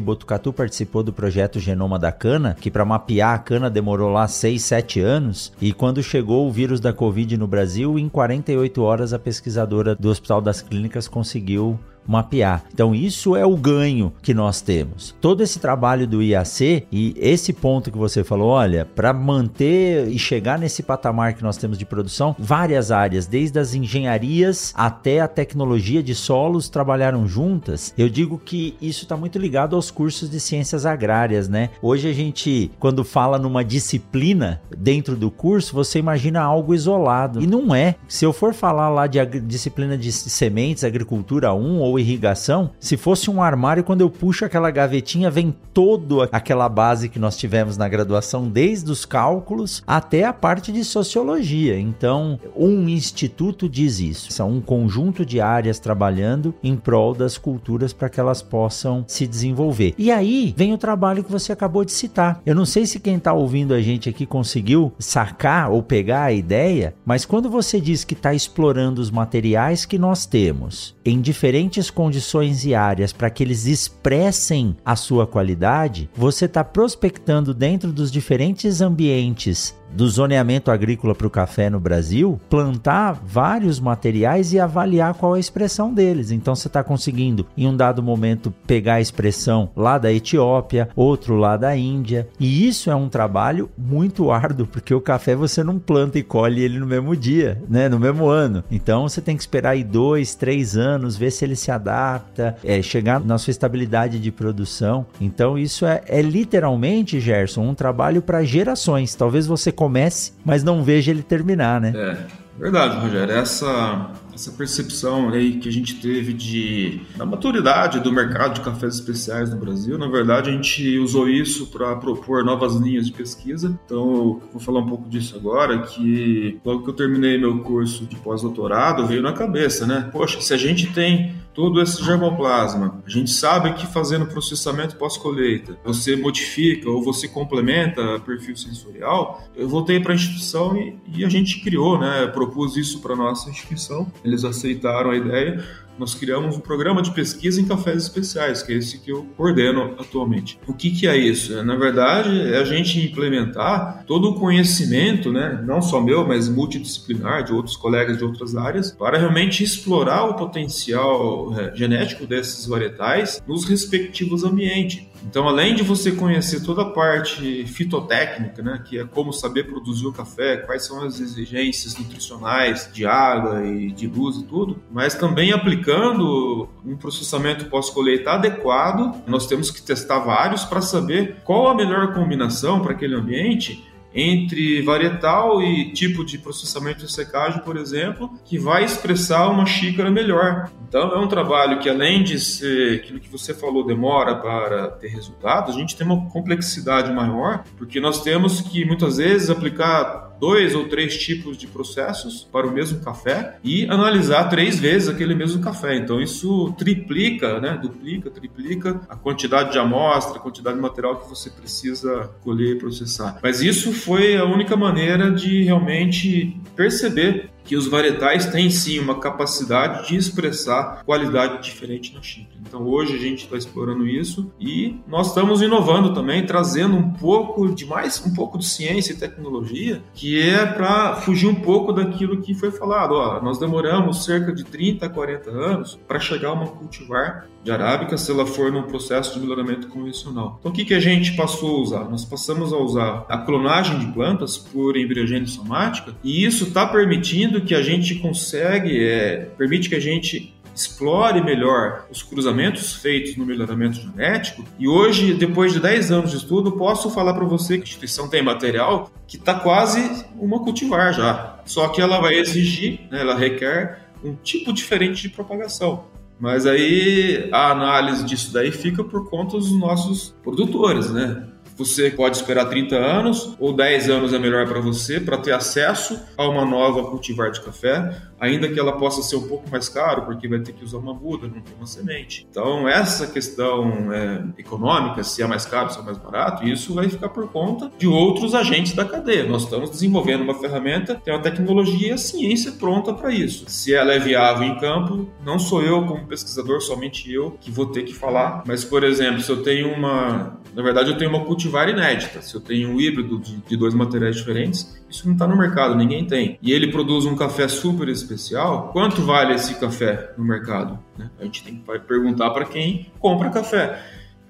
[0.00, 4.62] Botucatu participou do projeto Genoma da Cana, que para mapear a cana demorou lá 6,
[4.62, 9.18] 7 anos, e quando chegou o vírus da Covid no Brasil, em 48 horas a
[9.18, 12.64] pesquisadora do Hospital das Clínicas conseguiu mapear.
[12.72, 15.14] Então, isso é o ganho que nós temos.
[15.20, 20.18] Todo esse trabalho do IAC e esse ponto que você falou, olha, para manter e
[20.18, 25.28] chegar nesse patamar que nós temos de produção, várias áreas, desde as engenharias até a
[25.28, 27.92] tecnologia de solos, trabalharam juntas.
[27.96, 31.70] Eu digo que isso está muito ligado aos cursos de ciências agrárias, né?
[31.82, 37.42] Hoje a gente, quando fala numa disciplina dentro do curso, você imagina algo isolado.
[37.42, 37.96] E não é.
[38.08, 43.30] Se eu for falar lá de disciplina de sementes, agricultura 1 ou irrigação, se fosse
[43.30, 47.88] um armário, quando eu puxo aquela gavetinha, vem toda aquela base que nós tivemos na
[47.88, 51.78] graduação, desde os cálculos até a parte de sociologia.
[51.78, 54.32] Então, um instituto diz isso.
[54.32, 59.26] São um conjunto de áreas trabalhando em prol das culturas para que elas possam se
[59.26, 59.94] desenvolver.
[59.98, 62.40] E aí vem o trabalho que você acabou de citar.
[62.44, 66.32] Eu não sei se quem está ouvindo a gente aqui conseguiu sacar ou pegar a
[66.32, 71.85] ideia, mas quando você diz que está explorando os materiais que nós temos em diferentes
[71.90, 78.10] condições e áreas para que eles expressem a sua qualidade, você está prospectando dentro dos
[78.10, 85.14] diferentes ambientes do zoneamento agrícola para o café no Brasil, plantar vários materiais e avaliar
[85.14, 86.30] qual é a expressão deles.
[86.30, 91.36] Então você está conseguindo, em um dado momento, pegar a expressão lá da Etiópia, outro
[91.36, 92.28] lá da Índia.
[92.38, 96.62] E isso é um trabalho muito árduo, porque o café você não planta e colhe
[96.62, 97.88] ele no mesmo dia, né?
[97.88, 98.64] no mesmo ano.
[98.70, 102.80] Então você tem que esperar aí dois, três anos, ver se ele se adapta, é,
[102.82, 105.06] chegar na sua estabilidade de produção.
[105.20, 109.14] Então isso é, é literalmente, Gerson, um trabalho para gerações.
[109.14, 111.92] Talvez você comece, mas não veja ele terminar, né?
[111.94, 112.16] É,
[112.58, 113.32] verdade, Rogério.
[113.32, 118.94] Essa, essa percepção aí que a gente teve de da maturidade do mercado de cafés
[118.94, 123.78] especiais no Brasil, na verdade a gente usou isso para propor novas linhas de pesquisa.
[123.84, 128.16] Então, vou falar um pouco disso agora, que logo que eu terminei meu curso de
[128.16, 130.08] pós-doutorado, veio na cabeça, né?
[130.12, 133.02] Poxa, se a gente tem todo esse germoplasma.
[133.04, 139.42] A gente sabe que fazendo processamento pós-colheita, você modifica ou você complementa perfil sensorial.
[139.56, 142.26] Eu voltei para a instituição e, e, a gente criou, né?
[142.26, 144.06] Propus isso para nossa instituição.
[144.26, 145.64] Eles aceitaram a ideia
[145.98, 149.94] nós criamos um programa de pesquisa em cafés especiais, que é esse que eu coordeno
[149.98, 150.58] atualmente.
[150.66, 151.62] O que, que é isso?
[151.64, 157.44] Na verdade, é a gente implementar todo o conhecimento, né, não só meu, mas multidisciplinar,
[157.44, 163.42] de outros colegas de outras áreas, para realmente explorar o potencial é, genético desses varietais
[163.46, 165.06] nos respectivos ambientes.
[165.26, 170.06] Então, além de você conhecer toda a parte fitotécnica, né, que é como saber produzir
[170.06, 175.14] o café, quais são as exigências nutricionais de água e de luz e tudo, mas
[175.14, 181.74] também aplicando um processamento pós-colheita adequado, nós temos que testar vários para saber qual a
[181.74, 183.84] melhor combinação para aquele ambiente
[184.16, 190.10] entre varietal e tipo de processamento e secagem, por exemplo, que vai expressar uma xícara
[190.10, 190.70] melhor.
[190.88, 195.08] Então é um trabalho que além de ser aquilo que você falou demora para ter
[195.08, 200.74] resultados, a gente tem uma complexidade maior, porque nós temos que muitas vezes aplicar dois
[200.74, 205.62] ou três tipos de processos para o mesmo café e analisar três vezes aquele mesmo
[205.62, 205.96] café.
[205.96, 211.28] Então isso triplica, né, duplica, triplica a quantidade de amostra, a quantidade de material que
[211.28, 213.38] você precisa colher e processar.
[213.42, 219.18] Mas isso foi a única maneira de realmente perceber que os varietais têm sim uma
[219.18, 222.56] capacidade de expressar qualidade diferente na xícara.
[222.66, 227.68] Então hoje a gente está explorando isso e nós estamos inovando também, trazendo um pouco
[227.74, 232.40] de mais, um pouco de ciência e tecnologia, que é para fugir um pouco daquilo
[232.40, 233.12] que foi falado.
[233.12, 237.72] Ó, nós demoramos cerca de 30 a 40 anos para chegar a uma cultivar de
[237.72, 240.56] arábica se ela for num processo de melhoramento convencional.
[240.60, 242.04] Então o que, que a gente passou a usar?
[242.04, 247.55] Nós passamos a usar a clonagem de plantas por embriogênese somática e isso está permitindo
[247.60, 253.46] que a gente consegue, é, permite que a gente explore melhor os cruzamentos feitos no
[253.46, 254.62] melhoramento genético.
[254.78, 258.28] E hoje, depois de 10 anos de estudo, posso falar para você que a instituição
[258.28, 261.60] tem material que está quase uma cultivar já.
[261.64, 266.04] Só que ela vai exigir, né, ela requer um tipo diferente de propagação.
[266.38, 271.46] Mas aí a análise disso daí fica por conta dos nossos produtores, né?
[271.76, 276.18] Você pode esperar 30 anos ou 10 anos é melhor para você para ter acesso
[276.36, 280.22] a uma nova cultivar de café, ainda que ela possa ser um pouco mais caro,
[280.22, 282.46] porque vai ter que usar uma muda, não tem uma semente.
[282.50, 287.08] Então, essa questão é, econômica, se é mais caro, se é mais barato, isso vai
[287.08, 289.44] ficar por conta de outros agentes da cadeia.
[289.44, 293.64] Nós estamos desenvolvendo uma ferramenta, tem uma tecnologia e a ciência pronta para isso.
[293.68, 297.86] Se ela é viável em campo, não sou eu como pesquisador, somente eu que vou
[297.86, 298.62] ter que falar.
[298.66, 300.60] Mas, por exemplo, se eu tenho uma.
[300.74, 302.42] Na verdade, eu tenho uma cultivar inédita.
[302.42, 305.94] Se eu tenho um híbrido de, de dois materiais diferentes, isso não está no mercado,
[305.94, 306.58] ninguém tem.
[306.60, 310.98] E ele produz um café super especial, quanto vale esse café no mercado?
[311.16, 311.30] Né?
[311.38, 314.02] A gente tem que perguntar para quem compra café.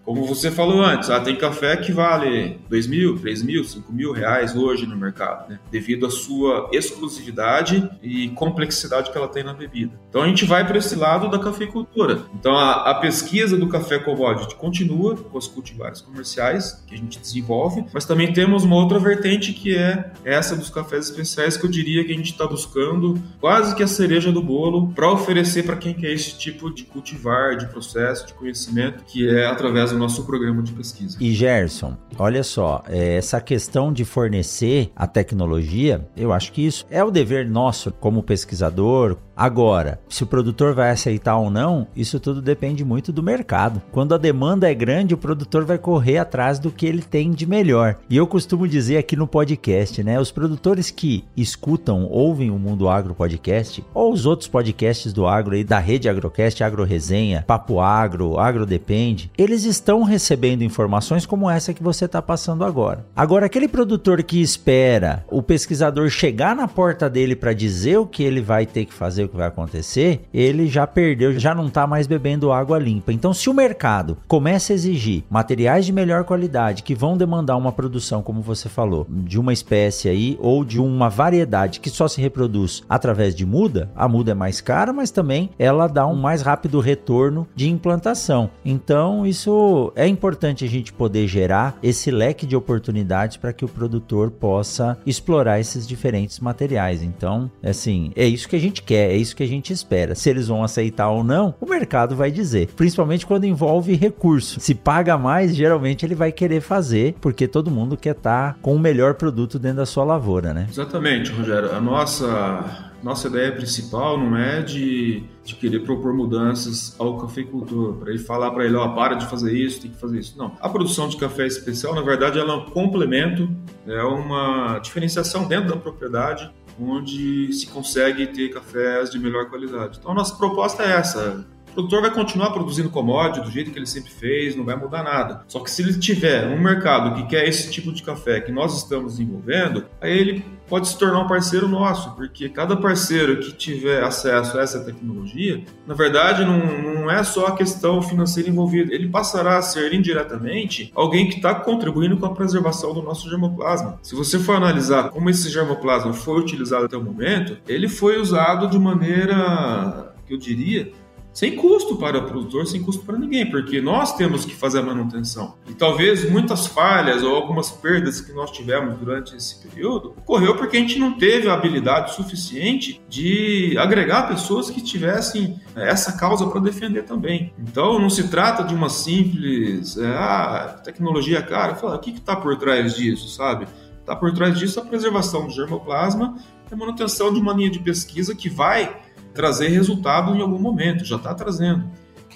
[0.07, 4.13] Como você falou antes, ah, tem café que vale 2 mil, 3 mil, 5 mil
[4.13, 5.59] reais hoje no mercado, né?
[5.69, 9.99] devido à sua exclusividade e complexidade que ela tem na bebida.
[10.09, 12.21] Então a gente vai para esse lado da cafeicultura.
[12.39, 17.19] Então a, a, pesquisa do café commodity continua com os cultivares comerciais que a gente
[17.19, 21.71] desenvolve, mas também temos uma outra vertente que é essa dos cafés especiais que eu
[21.71, 25.75] diria que a gente está buscando quase que a cereja do bolo para oferecer para
[25.75, 30.25] quem quer esse tipo de cultivar, de processo, de conhecimento, que é através do nosso
[30.25, 31.17] programa de pesquisa.
[31.21, 36.87] E Gerson, olha só, é, essa questão de fornecer a tecnologia, eu acho que isso
[36.91, 39.17] é o dever nosso como pesquisador.
[39.37, 43.83] Agora, se o produtor vai aceitar ou não, isso tudo depende muito do mercado.
[43.93, 47.47] Quando a demanda é grande, o produtor vai correr atrás do que ele tem de
[47.47, 47.99] melhor.
[48.09, 50.19] E eu costumo dizer aqui no podcast, né?
[50.19, 55.55] Os produtores que escutam, ouvem o Mundo Agro Podcast, ou os outros podcasts do agro
[55.55, 61.49] aí, da rede Agrocast, Agro Resenha, Papo Agro, Agro Depende, eles estão recebendo informações como
[61.49, 63.07] essa que você está passando agora.
[63.15, 68.23] Agora, aquele produtor que espera o pesquisador chegar na porta dele para dizer o que
[68.23, 71.87] ele vai ter que fazer, o que vai acontecer, ele já perdeu, já não está
[71.87, 73.13] mais bebendo água limpa.
[73.13, 77.73] Então, se o mercado começa a exigir materiais de melhor qualidade que vão demandar uma
[77.73, 82.21] produção, como você falou, de uma espécie aí ou de uma variedade que só se
[82.21, 86.43] reproduz através de muda, a muda é mais cara, mas também ela dá um mais
[86.43, 88.51] rápido retorno de implantação.
[88.65, 93.69] Então, isso é importante a gente poder gerar esse leque de oportunidades para que o
[93.69, 97.03] produtor possa explorar esses diferentes materiais.
[97.03, 100.15] Então, assim, é isso que a gente quer, é isso que a gente espera.
[100.15, 102.69] Se eles vão aceitar ou não, o mercado vai dizer.
[102.77, 104.61] Principalmente quando envolve recurso.
[104.61, 108.75] Se paga mais, geralmente ele vai querer fazer, porque todo mundo quer estar tá com
[108.75, 110.67] o melhor produto dentro da sua lavoura, né?
[110.71, 111.73] Exatamente, Rogério.
[111.73, 118.11] A nossa nossa ideia principal não é de, de querer propor mudanças ao cafeicultor, para
[118.11, 120.37] ele falar para ele, ó, oh, para de fazer isso, tem que fazer isso.
[120.37, 120.57] Não.
[120.61, 123.49] A produção de café especial, na verdade, ela é um complemento,
[123.87, 126.51] é uma diferenciação dentro da propriedade
[126.81, 129.99] onde se consegue ter cafés de melhor qualidade.
[129.99, 131.47] Então a nossa proposta é essa.
[131.77, 135.43] Produtor vai continuar produzindo commodity do jeito que ele sempre fez, não vai mudar nada.
[135.47, 138.79] Só que se ele tiver um mercado que quer esse tipo de café que nós
[138.79, 144.03] estamos desenvolvendo, aí ele pode se tornar um parceiro nosso, porque cada parceiro que tiver
[144.03, 146.59] acesso a essa tecnologia, na verdade, não,
[146.95, 151.55] não é só a questão financeira envolvida, ele passará a ser indiretamente alguém que está
[151.55, 153.99] contribuindo com a preservação do nosso germoplasma.
[154.03, 158.67] Se você for analisar como esse germoplasma foi utilizado até o momento, ele foi usado
[158.67, 160.91] de maneira, que eu diria,
[161.37, 164.83] sem custo para o produtor, sem custo para ninguém, porque nós temos que fazer a
[164.83, 165.55] manutenção.
[165.69, 170.79] E talvez muitas falhas ou algumas perdas que nós tivemos durante esse período ocorreu porque
[170.79, 176.47] a gente não teve a habilidade suficiente de agregar pessoas que tivessem é, essa causa
[176.47, 177.53] para defender também.
[177.59, 182.35] Então não se trata de uma simples é, ah, tecnologia cara, fala, o que está
[182.35, 183.67] por trás disso, sabe?
[184.01, 186.39] Está por trás disso a preservação do germoplasma
[186.71, 189.05] e a manutenção de uma linha de pesquisa que vai
[189.37, 191.85] trazer resultado em algum momento, já está trazendo.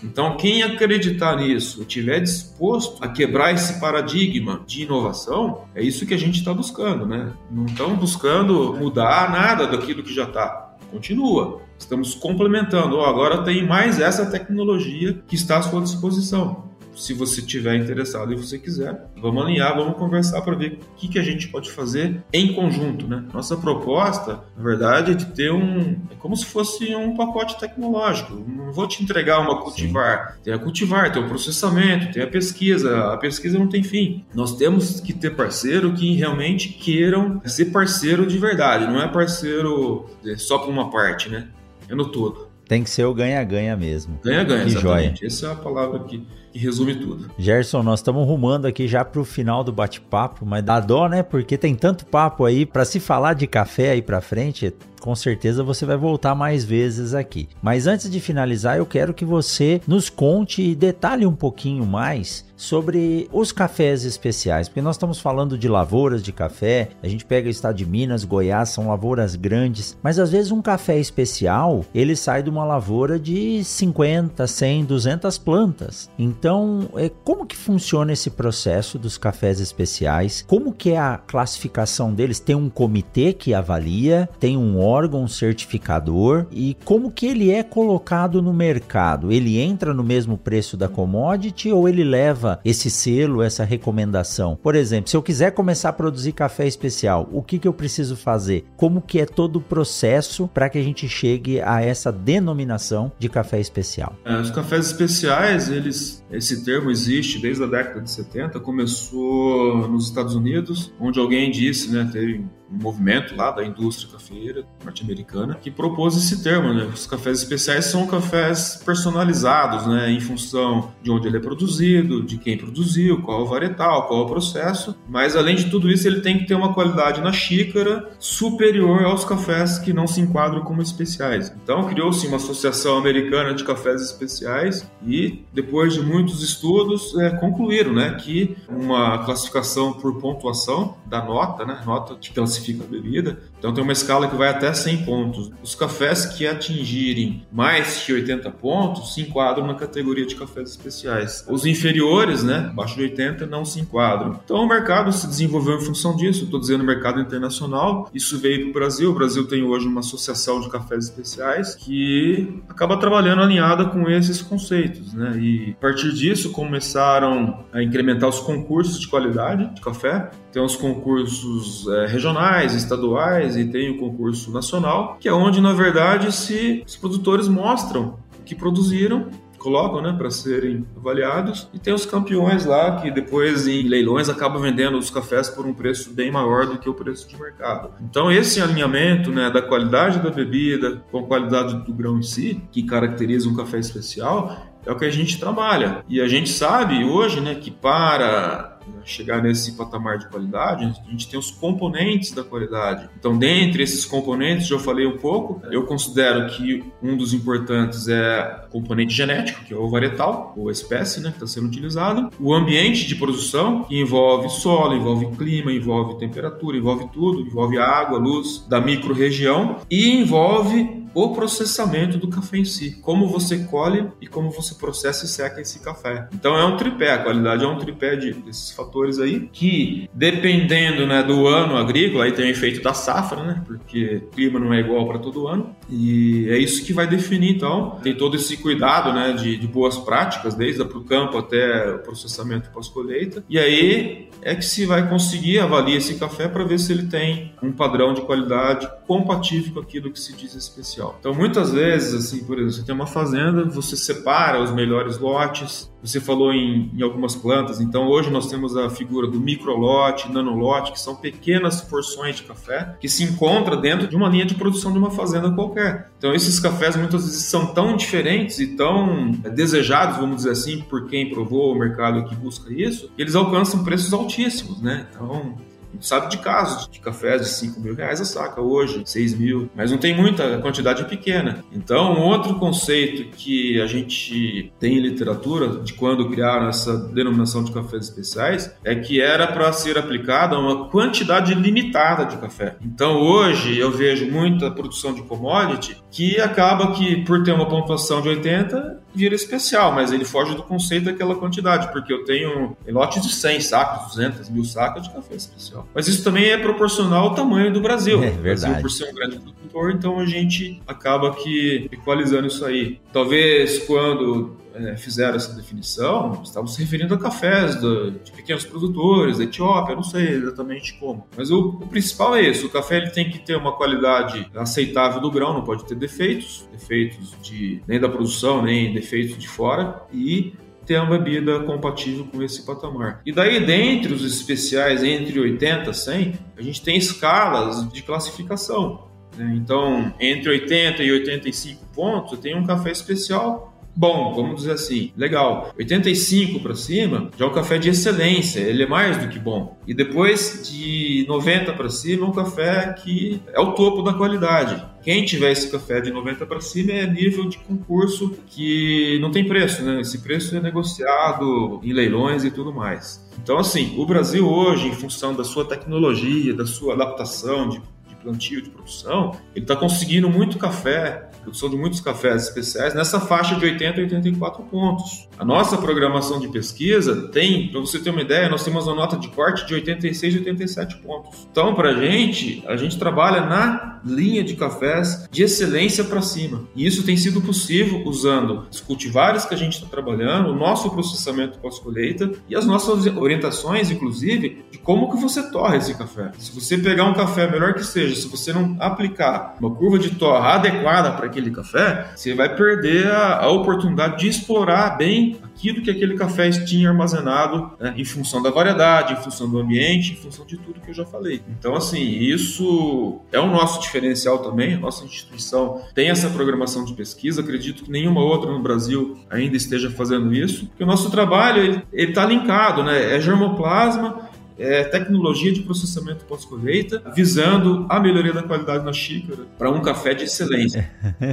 [0.03, 6.15] Então, quem acreditar nisso, estiver disposto a quebrar esse paradigma de inovação, é isso que
[6.15, 7.33] a gente está buscando, né?
[7.51, 10.75] Não estamos buscando mudar nada daquilo que já está.
[10.91, 11.61] Continua.
[11.79, 12.97] Estamos complementando.
[12.97, 18.33] Oh, agora tem mais essa tecnologia que está à sua disposição se você tiver interessado
[18.33, 21.71] e você quiser, vamos alinhar, vamos conversar para ver o que, que a gente pode
[21.71, 23.25] fazer em conjunto, né?
[23.33, 28.35] Nossa proposta, na verdade, é de ter um, é como se fosse um pacote tecnológico.
[28.47, 30.43] Não vou te entregar uma cultivar, Sim.
[30.45, 33.13] tem a cultivar, tem o processamento, tem a pesquisa.
[33.13, 34.25] A pesquisa não tem fim.
[34.35, 40.07] Nós temos que ter parceiro que realmente queiram ser parceiro de verdade, não é parceiro
[40.37, 41.49] só para uma parte, né?
[41.89, 42.50] É no todo.
[42.71, 44.21] Tem que ser o ganha-ganha mesmo.
[44.23, 44.81] Ganha-ganha, exatamente.
[44.81, 45.15] Joia.
[45.27, 47.29] Essa é a palavra que, que resume tudo.
[47.37, 51.25] Gerson, nós estamos rumando aqui já para o final do bate-papo, mas dá dó, né?
[51.25, 55.65] Porque tem tanto papo aí para se falar de café aí para frente com certeza
[55.65, 57.49] você vai voltar mais vezes aqui.
[57.61, 62.45] Mas antes de finalizar, eu quero que você nos conte e detalhe um pouquinho mais
[62.61, 67.49] sobre os cafés especiais, porque nós estamos falando de lavouras de café, a gente pega
[67.49, 72.15] o estado de Minas, Goiás, são lavouras grandes, mas às vezes um café especial, ele
[72.15, 76.11] sai de uma lavoura de 50, 100, 200 plantas.
[76.19, 80.45] Então, é, como que funciona esse processo dos cafés especiais?
[80.47, 82.41] Como que é a classificação deles?
[82.41, 88.43] Tem um comitê que avalia, tem um órgão certificador e como que ele é colocado
[88.43, 89.31] no mercado?
[89.33, 94.59] Ele entra no mesmo preço da commodity ou ele leva esse selo, essa recomendação?
[94.63, 98.17] Por exemplo, se eu quiser começar a produzir café especial, o que, que eu preciso
[98.17, 98.65] fazer?
[98.77, 103.29] Como que é todo o processo para que a gente chegue a essa denominação de
[103.29, 104.17] café especial?
[104.25, 110.07] É, os cafés especiais, eles, esse termo existe desde a década de 70, começou nos
[110.07, 115.71] Estados Unidos, onde alguém disse, né, teve um movimento lá da indústria cafeira norte-americana que
[115.71, 116.85] propôs esse termo, né?
[116.85, 120.11] Os cafés especiais são cafés personalizados, né?
[120.11, 124.27] Em função de onde ele é produzido, de quem produziu, qual o varietal, qual o
[124.27, 124.95] processo.
[125.09, 129.25] Mas além de tudo isso, ele tem que ter uma qualidade na xícara superior aos
[129.25, 131.53] cafés que não se enquadram como especiais.
[131.63, 137.93] Então criou-se uma associação americana de cafés especiais e depois de muitos estudos é, concluíram,
[137.93, 143.39] né, que uma classificação por pontuação da nota, né, nota de classificação classifica a bebida.
[143.61, 145.51] Então tem uma escala que vai até 100 pontos.
[145.63, 151.45] Os cafés que atingirem mais que 80 pontos se enquadram na categoria de cafés especiais.
[151.47, 154.41] Os inferiores, né, abaixo de 80, não se enquadram.
[154.43, 156.45] Então o mercado se desenvolveu em função disso.
[156.45, 158.11] Estou dizendo mercado internacional.
[158.15, 159.11] Isso veio para o Brasil.
[159.11, 164.41] O Brasil tem hoje uma associação de cafés especiais que acaba trabalhando alinhada com esses
[164.41, 165.37] conceitos, né?
[165.39, 170.31] E a partir disso começaram a incrementar os concursos de qualidade de café.
[170.51, 175.73] Tem os concursos é, regionais, estaduais e tem o concurso nacional, que é onde, na
[175.73, 179.29] verdade, se os produtores mostram o que produziram
[179.61, 181.69] colocam, né, para serem avaliados.
[181.73, 185.75] E tem os campeões lá que depois em leilões acabam vendendo os cafés por um
[185.75, 187.91] preço bem maior do que o preço de mercado.
[188.01, 192.61] Então esse alinhamento, né, da qualidade da bebida com a qualidade do grão em si,
[192.73, 196.03] que caracteriza um café especial, é o que a gente trabalha.
[196.09, 198.70] E a gente sabe hoje, né, que para
[199.05, 203.09] chegar nesse patamar de qualidade, a gente tem os componentes da qualidade.
[203.19, 208.65] Então, dentre esses componentes, já falei um pouco, eu considero que um dos importantes é
[208.69, 212.31] o componente genético, que é o varietal, ou a espécie né, que está sendo utilizado,
[212.39, 218.19] o ambiente de produção, que envolve solo, envolve clima, envolve temperatura, envolve tudo, envolve água,
[218.19, 224.27] luz da micro-região e envolve o processamento do café em si, como você colhe e
[224.27, 226.29] como você processa e seca esse café.
[226.33, 231.07] Então é um tripé, a qualidade é um tripé de, desses fatores aí que dependendo
[231.07, 233.63] né, do ano agrícola, aí tem o efeito da safra, né?
[233.67, 237.57] Porque o clima não é igual para todo ano e é isso que vai definir.
[237.57, 241.99] Então tem todo esse cuidado, né, de, de boas práticas desde o campo até o
[241.99, 246.93] processamento pós-colheita e aí é que se vai conseguir avaliar esse café para ver se
[246.93, 251.17] ele tem um padrão de qualidade compatível com aquilo que se diz especial.
[251.19, 255.91] Então, muitas vezes, assim, por exemplo, você tem uma fazenda, você separa os melhores lotes.
[256.01, 260.93] Você falou em, em algumas plantas, então hoje nós temos a figura do microlote, nanolote,
[260.93, 264.93] que são pequenas porções de café que se encontra dentro de uma linha de produção
[264.93, 266.13] de uma fazenda qualquer.
[266.17, 271.09] Então, esses cafés muitas vezes são tão diferentes e tão desejados, vamos dizer assim, por
[271.09, 275.07] quem provou o mercado que busca isso, que eles alcançam preços altíssimos, né?
[275.11, 275.57] Então,
[276.01, 279.91] sabe de casos de cafés de 5 mil reais a saca hoje, 6 mil, mas
[279.91, 281.65] não tem muita, a quantidade é pequena.
[281.73, 287.65] Então, um outro conceito que a gente tem em literatura de quando criaram essa denominação
[287.65, 292.77] de cafés especiais é que era para ser aplicada uma quantidade limitada de café.
[292.83, 298.21] Então, hoje eu vejo muita produção de commodity que acaba que, por ter uma pontuação
[298.21, 303.23] de 80, vira especial, mas ele foge do conceito daquela quantidade, porque eu tenho lotes
[303.23, 305.87] de 100 sacos, 200 mil sacos de café especial.
[305.95, 308.23] Mas isso também é proporcional ao tamanho do Brasil.
[308.23, 308.61] É verdade.
[308.61, 313.01] Brasil, por ser um grande produtor, então a gente acaba que equalizando isso aí.
[313.13, 314.57] Talvez quando
[314.87, 319.95] é, fizeram essa definição, estavam se referindo a cafés do, de pequenos produtores, da Etiópia,
[319.95, 321.27] não sei exatamente como.
[321.37, 325.21] Mas o, o, principal é isso: o café ele tem que ter uma qualidade aceitável
[325.21, 330.03] do grão, não pode ter defeitos, defeitos de, nem da produção, nem defeitos de fora,
[330.13, 330.55] e
[330.87, 333.21] ter uma bebida compatível com esse patamar.
[333.25, 339.11] E daí, dentre os especiais, entre 80 e 100, a gente tem escalas de classificação.
[339.37, 339.55] Né?
[339.57, 343.70] Então, entre 80 e 85 pontos, eu tenho um café especial
[344.01, 345.75] bom, vamos dizer assim, legal.
[345.77, 349.79] 85 para cima já é um café de excelência, ele é mais do que bom.
[349.87, 354.83] E depois de 90 para cima, é um café que é o topo da qualidade.
[355.03, 359.47] Quem tiver esse café de 90 para cima é nível de concurso que não tem
[359.47, 360.01] preço, né?
[360.01, 363.23] Esse preço é negociado em leilões e tudo mais.
[363.43, 368.15] Então, assim, o Brasil hoje, em função da sua tecnologia, da sua adaptação de, de
[368.23, 373.55] plantio, de produção, ele está conseguindo muito café produção de muitos cafés especiais, nessa faixa
[373.57, 375.29] de 80 a 84 pontos.
[375.39, 379.17] A nossa programação de pesquisa tem, para você ter uma ideia, nós temos uma nota
[379.17, 381.49] de corte de 86 e 87 pontos.
[381.51, 386.65] Então, para a gente, a gente trabalha na linha de cafés de excelência para cima.
[386.75, 390.91] E isso tem sido possível usando os cultivares que a gente está trabalhando, o nosso
[390.91, 396.33] processamento pós-colheita e as nossas orientações, inclusive, de como que você torra esse café.
[396.39, 400.11] Se você pegar um café melhor que seja, se você não aplicar uma curva de
[400.11, 405.83] torra adequada para aquele café, você vai perder a, a oportunidade de explorar bem aquilo
[405.83, 410.17] que aquele café tinha armazenado né, em função da variedade, em função do ambiente, em
[410.17, 411.43] função de tudo que eu já falei.
[411.49, 414.77] Então, assim, isso é o nosso diferencial também.
[414.79, 417.43] Nossa instituição tem essa programação de pesquisa.
[417.43, 420.67] Acredito que nenhuma outra no Brasil ainda esteja fazendo isso.
[420.67, 423.17] Porque o nosso trabalho ele está linkado, né?
[423.17, 424.30] É germoplasma,
[424.61, 430.13] é, tecnologia de processamento pós-colheita, visando a melhoria da qualidade na xícara para um café
[430.13, 430.91] de excelência.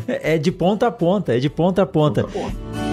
[0.08, 2.24] É de ponta a ponta, é de ponta a ponta.
[2.24, 2.87] Ponta a ponta.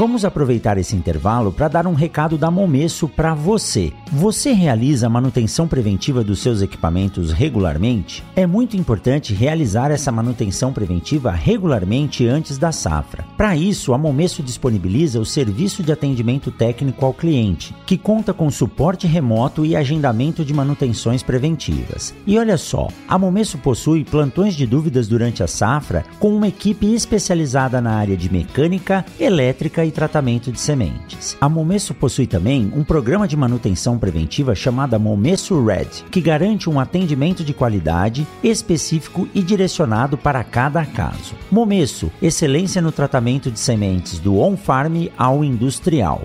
[0.00, 3.92] Vamos aproveitar esse intervalo para dar um recado da Momesso para você.
[4.10, 8.24] Você realiza a manutenção preventiva dos seus equipamentos regularmente?
[8.34, 13.26] É muito importante realizar essa manutenção preventiva regularmente antes da safra.
[13.36, 18.50] Para isso, a Momesso disponibiliza o serviço de atendimento técnico ao cliente, que conta com
[18.50, 22.14] suporte remoto e agendamento de manutenções preventivas.
[22.26, 26.90] E olha só, a Momesso possui plantões de dúvidas durante a safra com uma equipe
[26.94, 31.36] especializada na área de mecânica, elétrica e e tratamento de sementes.
[31.40, 36.80] A Momesso possui também um programa de manutenção preventiva chamada Momesso Red, que garante um
[36.80, 41.34] atendimento de qualidade específico e direcionado para cada caso.
[41.50, 46.22] Momesso, excelência no tratamento de sementes do on-farm ao industrial.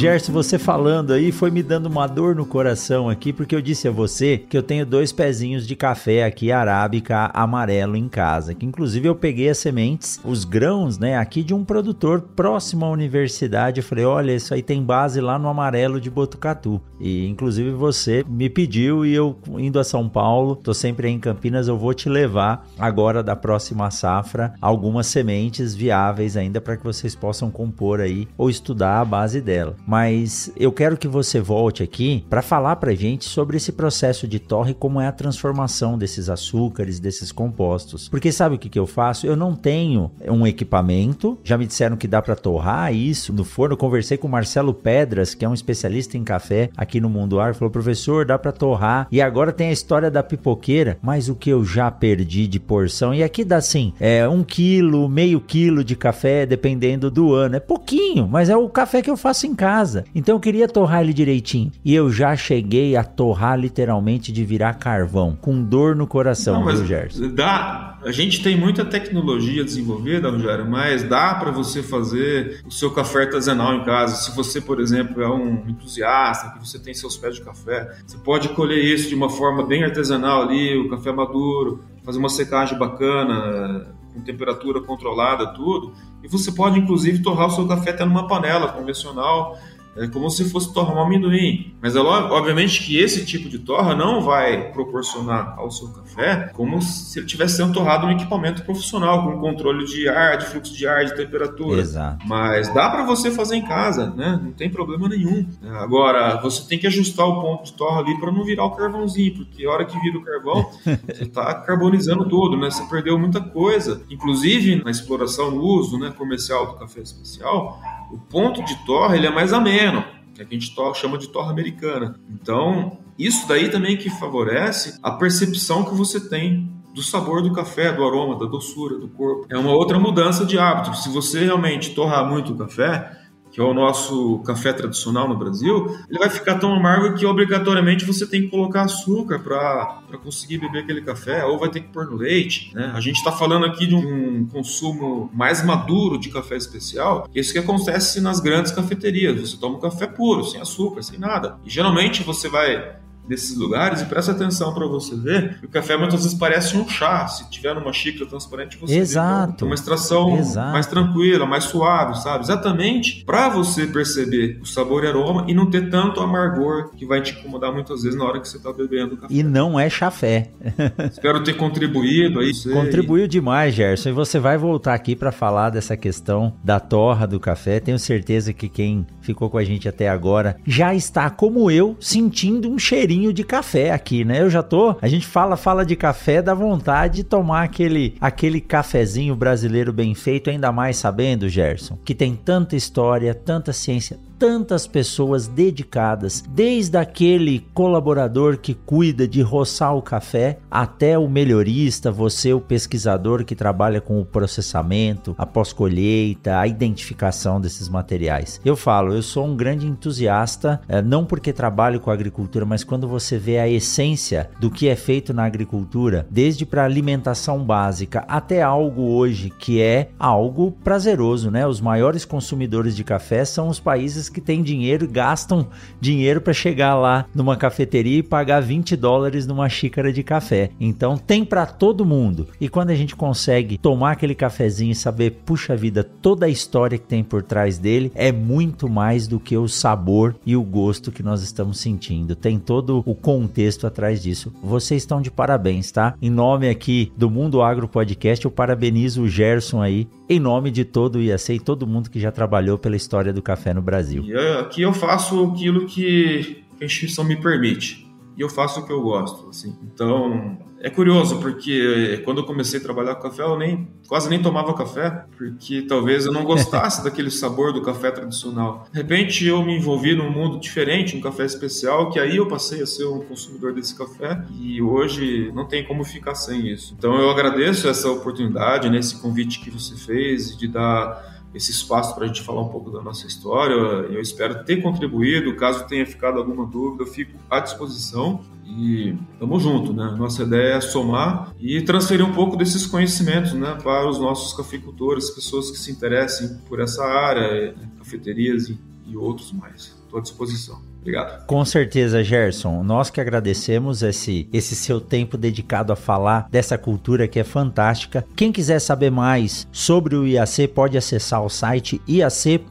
[0.00, 3.86] Gerson, você falando aí foi me dando uma dor no coração aqui, porque eu disse
[3.86, 8.64] a você que eu tenho dois pezinhos de café aqui arábica amarelo em casa, que
[8.64, 13.80] inclusive eu peguei as sementes, os grãos, né, aqui de um produtor próximo à universidade.
[13.80, 16.80] Eu falei, olha, isso aí tem base lá no amarelo de Botucatu.
[16.98, 21.20] E inclusive você me pediu e eu indo a São Paulo, tô sempre aí em
[21.20, 26.84] Campinas, eu vou te levar agora da próxima safra algumas sementes viáveis ainda para que
[26.84, 31.82] vocês possam compor aí ou estudar a base dela mas eu quero que você volte
[31.82, 36.28] aqui para falar para gente sobre esse processo de torre, como é a transformação desses
[36.28, 38.08] açúcares, desses compostos.
[38.08, 39.26] Porque sabe o que, que eu faço?
[39.26, 43.72] Eu não tenho um equipamento, já me disseram que dá para torrar isso no forno.
[43.72, 47.40] Eu conversei com o Marcelo Pedras, que é um especialista em café aqui no Mundo
[47.40, 49.08] Ar, falou: professor, dá para torrar.
[49.10, 53.12] E agora tem a história da pipoqueira, mas o que eu já perdi de porção,
[53.12, 57.56] e aqui dá assim: é um quilo, meio quilo de café, dependendo do ano.
[57.56, 60.04] É pouquinho, mas é o café que eu faço em casa casa.
[60.14, 61.72] Então eu queria torrar ele direitinho.
[61.84, 66.72] E eu já cheguei a torrar literalmente de virar carvão, com dor no coração, Não,
[66.72, 67.28] viu, Gerson?
[67.34, 72.90] Dá, a gente tem muita tecnologia desenvolvida, Rogério, mas dá para você fazer o seu
[72.90, 74.16] café artesanal em casa.
[74.16, 78.18] Se você, por exemplo, é um entusiasta, que você tem seus pés de café, você
[78.18, 82.78] pode colher isso de uma forma bem artesanal ali, o café maduro, fazer uma secagem
[82.78, 85.92] bacana, com temperatura controlada, tudo.
[86.22, 89.58] E você pode, inclusive, torrar o seu café até numa panela convencional
[89.96, 91.74] é como se fosse torrar um amendoim.
[91.80, 96.80] Mas é obviamente que esse tipo de torra não vai proporcionar ao seu café como
[96.80, 100.86] se ele tivesse sendo torrado um equipamento profissional, com controle de ar, de fluxo de
[100.86, 101.80] ar, de temperatura.
[101.80, 102.26] Exato.
[102.26, 104.40] Mas dá para você fazer em casa, né?
[104.42, 105.46] Não tem problema nenhum.
[105.72, 109.34] Agora, você tem que ajustar o ponto de torra ali para não virar o carvãozinho,
[109.34, 112.70] porque a hora que vira o carvão, você está carbonizando tudo, né?
[112.70, 114.02] Você perdeu muita coisa.
[114.10, 117.80] Inclusive, na exploração, no uso né, comercial do café especial,
[118.12, 120.04] o ponto de torra ele é mais ameno,
[120.34, 122.18] que a gente chama de torra americana.
[122.30, 127.92] Então, isso daí também que favorece a percepção que você tem do sabor do café,
[127.92, 129.46] do aroma, da doçura do corpo.
[129.48, 130.96] É uma outra mudança de hábito.
[130.96, 133.19] Se você realmente torrar muito o café,
[133.50, 138.04] que é o nosso café tradicional no Brasil, ele vai ficar tão amargo que obrigatoriamente
[138.04, 142.06] você tem que colocar açúcar para conseguir beber aquele café, ou vai ter que pôr
[142.06, 142.72] no leite.
[142.74, 142.92] Né?
[142.94, 147.52] A gente está falando aqui de um consumo mais maduro de café especial, é isso
[147.52, 149.40] que acontece nas grandes cafeterias.
[149.40, 151.58] Você toma um café puro, sem açúcar, sem nada.
[151.64, 152.96] E geralmente você vai
[153.30, 155.60] desses lugares e presta atenção para você ver.
[155.62, 157.28] O café muitas vezes parece um chá.
[157.28, 159.64] Se tiver numa xícara transparente, você Exato.
[159.64, 160.72] vê uma extração Exato.
[160.72, 162.44] mais tranquila, mais suave, sabe?
[162.44, 167.22] Exatamente para você perceber o sabor e aroma e não ter tanto amargor que vai
[167.22, 169.32] te incomodar muitas vezes na hora que você está bebendo o café.
[169.32, 170.50] E não é chafé.
[171.08, 172.52] Espero ter contribuído aí.
[172.52, 172.72] sei.
[172.72, 174.08] Contribuiu demais, Gerson.
[174.08, 177.78] E você vai voltar aqui para falar dessa questão da torra do café.
[177.78, 182.68] Tenho certeza que quem ficou com a gente até agora já está, como eu, sentindo
[182.68, 184.40] um cheirinho de café aqui, né?
[184.40, 184.96] Eu já tô.
[185.02, 190.14] A gente fala, fala de café, dá vontade de tomar aquele, aquele cafezinho brasileiro bem
[190.14, 196.96] feito, ainda mais sabendo, Gerson, que tem tanta história, tanta ciência, tantas pessoas dedicadas, desde
[196.96, 203.54] aquele colaborador que cuida de roçar o café, até o melhorista, você, o pesquisador que
[203.54, 208.58] trabalha com o processamento, a pós-colheita, a identificação desses materiais.
[208.64, 213.06] Eu falo, eu sou um grande entusiasta, eh, não porque trabalho com agricultura, mas quando
[213.06, 218.62] você vê a essência do que é feito na agricultura, desde para alimentação básica até
[218.62, 221.66] algo hoje que é algo prazeroso, né?
[221.66, 225.66] Os maiores consumidores de café são os países que têm dinheiro gastam
[226.00, 230.70] dinheiro para chegar lá numa cafeteria e pagar 20 dólares numa xícara de café.
[230.80, 232.48] Então tem para todo mundo.
[232.60, 236.98] E quando a gente consegue tomar aquele cafezinho e saber, puxa vida, toda a história
[236.98, 241.12] que tem por trás dele é muito mais do que o sabor e o gosto
[241.12, 242.36] que nós estamos sentindo.
[242.36, 244.52] Tem todo o contexto atrás disso.
[244.62, 246.14] Vocês estão de parabéns, tá?
[246.20, 250.84] Em nome aqui do Mundo Agro Podcast, eu parabenizo o Gerson aí, em nome de
[250.84, 254.22] todo o IAC e todo mundo que já trabalhou pela história do café no Brasil.
[254.24, 258.06] E eu- aqui eu faço aquilo que a instituição me permite.
[258.36, 259.76] E eu faço o que eu gosto, assim.
[259.82, 264.40] Então, é curioso, porque quando eu comecei a trabalhar com café, eu nem, quase nem
[264.40, 268.86] tomava café, porque talvez eu não gostasse daquele sabor do café tradicional.
[268.90, 272.82] De repente, eu me envolvi num mundo diferente, um café especial, que aí eu passei
[272.82, 276.94] a ser um consumidor desse café, e hoje não tem como ficar sem isso.
[276.96, 282.14] Então, eu agradeço essa oportunidade, né, esse convite que você fez, de dar esse espaço
[282.14, 283.74] para a gente falar um pouco da nossa história.
[283.74, 285.54] Eu espero ter contribuído.
[285.56, 288.40] Caso tenha ficado alguma dúvida, eu fico à disposição.
[288.64, 290.14] E estamos juntos, né?
[290.16, 295.28] Nossa ideia é somar e transferir um pouco desses conhecimentos né, para os nossos cafeicultores,
[295.30, 298.72] pessoas que se interessem por essa área, cafeterias
[299.06, 299.98] e outros mais.
[300.04, 300.89] Estou à disposição.
[301.00, 301.46] Obrigado.
[301.46, 302.82] Com certeza, Gerson.
[302.82, 308.24] Nós que agradecemos esse, esse seu tempo dedicado a falar dessa cultura que é fantástica.
[308.36, 312.66] Quem quiser saber mais sobre o IAC pode acessar o site iac.sp.gov.br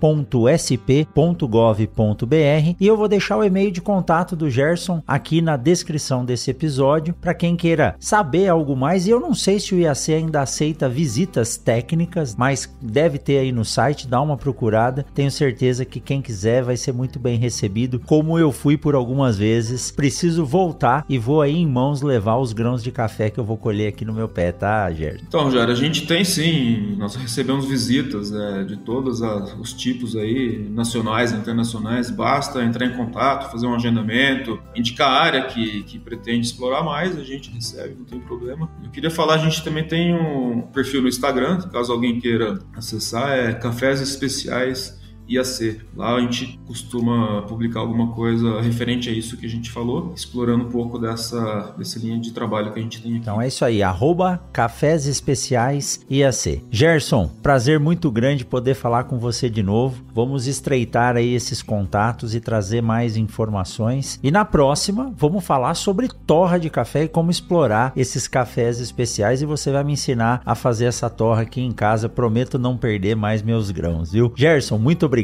[2.79, 7.13] e eu vou deixar o e-mail de contato do Gerson aqui na descrição desse episódio
[7.13, 9.07] para quem queira saber algo mais.
[9.07, 13.51] E eu não sei se o IAC ainda aceita visitas técnicas, mas deve ter aí
[13.51, 15.05] no site, dá uma procurada.
[15.13, 19.37] Tenho certeza que quem quiser vai ser muito bem recebido como eu fui por algumas
[19.37, 19.91] vezes.
[19.91, 23.55] Preciso voltar e vou aí em mãos levar os grãos de café que eu vou
[23.55, 25.23] colher aqui no meu pé, tá, Gerson?
[25.25, 29.21] Então, Jair, a gente tem sim, nós recebemos visitas né, de todos
[29.57, 32.11] os tipos aí, nacionais internacionais.
[32.11, 37.17] Basta entrar em contato, fazer um agendamento, indicar a área que, que pretende explorar mais,
[37.17, 38.69] a gente recebe, não tem problema.
[38.83, 43.31] Eu queria falar, a gente também tem um perfil no Instagram, caso alguém queira acessar,
[43.31, 44.98] é Cafés Especiais
[45.29, 45.79] IAC.
[45.95, 50.65] Lá a gente costuma publicar alguma coisa referente a isso que a gente falou, explorando
[50.65, 53.21] um pouco dessa, dessa linha de trabalho que a gente tem aqui.
[53.21, 56.63] Então é isso aí, arroba Cafés Especiais IAC.
[56.71, 60.03] Gerson, prazer muito grande poder falar com você de novo.
[60.13, 64.19] Vamos estreitar aí esses contatos e trazer mais informações.
[64.23, 69.41] E na próxima, vamos falar sobre torra de café e como explorar esses cafés especiais.
[69.41, 72.09] E você vai me ensinar a fazer essa torra aqui em casa.
[72.09, 74.33] Prometo não perder mais meus grãos, viu?
[74.35, 75.18] Gerson, muito obrigado,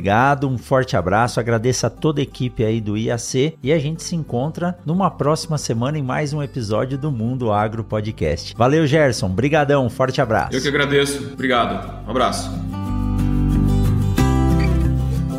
[0.47, 1.39] um forte abraço.
[1.39, 5.57] Agradeço a toda a equipe aí do IAC e a gente se encontra numa próxima
[5.57, 8.53] semana em mais um episódio do Mundo Agro Podcast.
[8.57, 9.29] Valeu, Gerson.
[9.29, 10.55] Brigadão, forte abraço.
[10.55, 11.31] Eu que agradeço.
[11.33, 12.05] Obrigado.
[12.07, 12.84] Um abraço.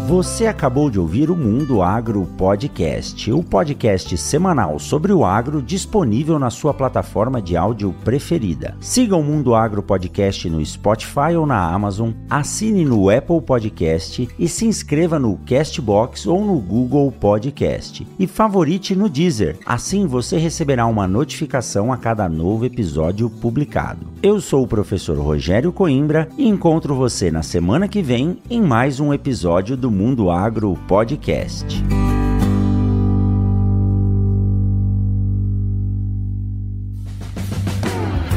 [0.06, 6.38] Você acabou de ouvir o Mundo Agro Podcast, o podcast semanal sobre o agro disponível
[6.38, 8.76] na sua plataforma de áudio preferida.
[8.78, 14.46] Siga o Mundo Agro Podcast no Spotify ou na Amazon, assine no Apple Podcast e
[14.48, 18.06] se inscreva no Castbox ou no Google Podcast.
[18.16, 24.06] E favorite no Deezer, assim você receberá uma notificação a cada novo episódio publicado.
[24.22, 29.00] Eu sou o professor Rogério Coimbra e encontro você na semana que vem em mais
[29.00, 31.82] um episódio do Mundo Agro Podcast.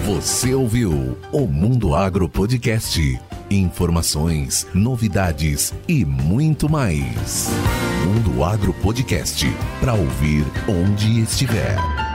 [0.05, 3.19] Você ouviu o Mundo Agro Podcast.
[3.51, 7.49] informações, novidades e muito mais.
[8.05, 9.45] Mundo Agro Podcast
[9.81, 12.08] para ouvir onde estiver.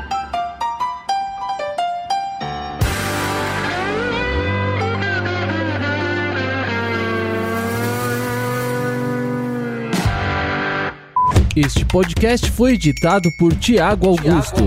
[11.57, 14.65] Este podcast foi editado por Tiago Augusto.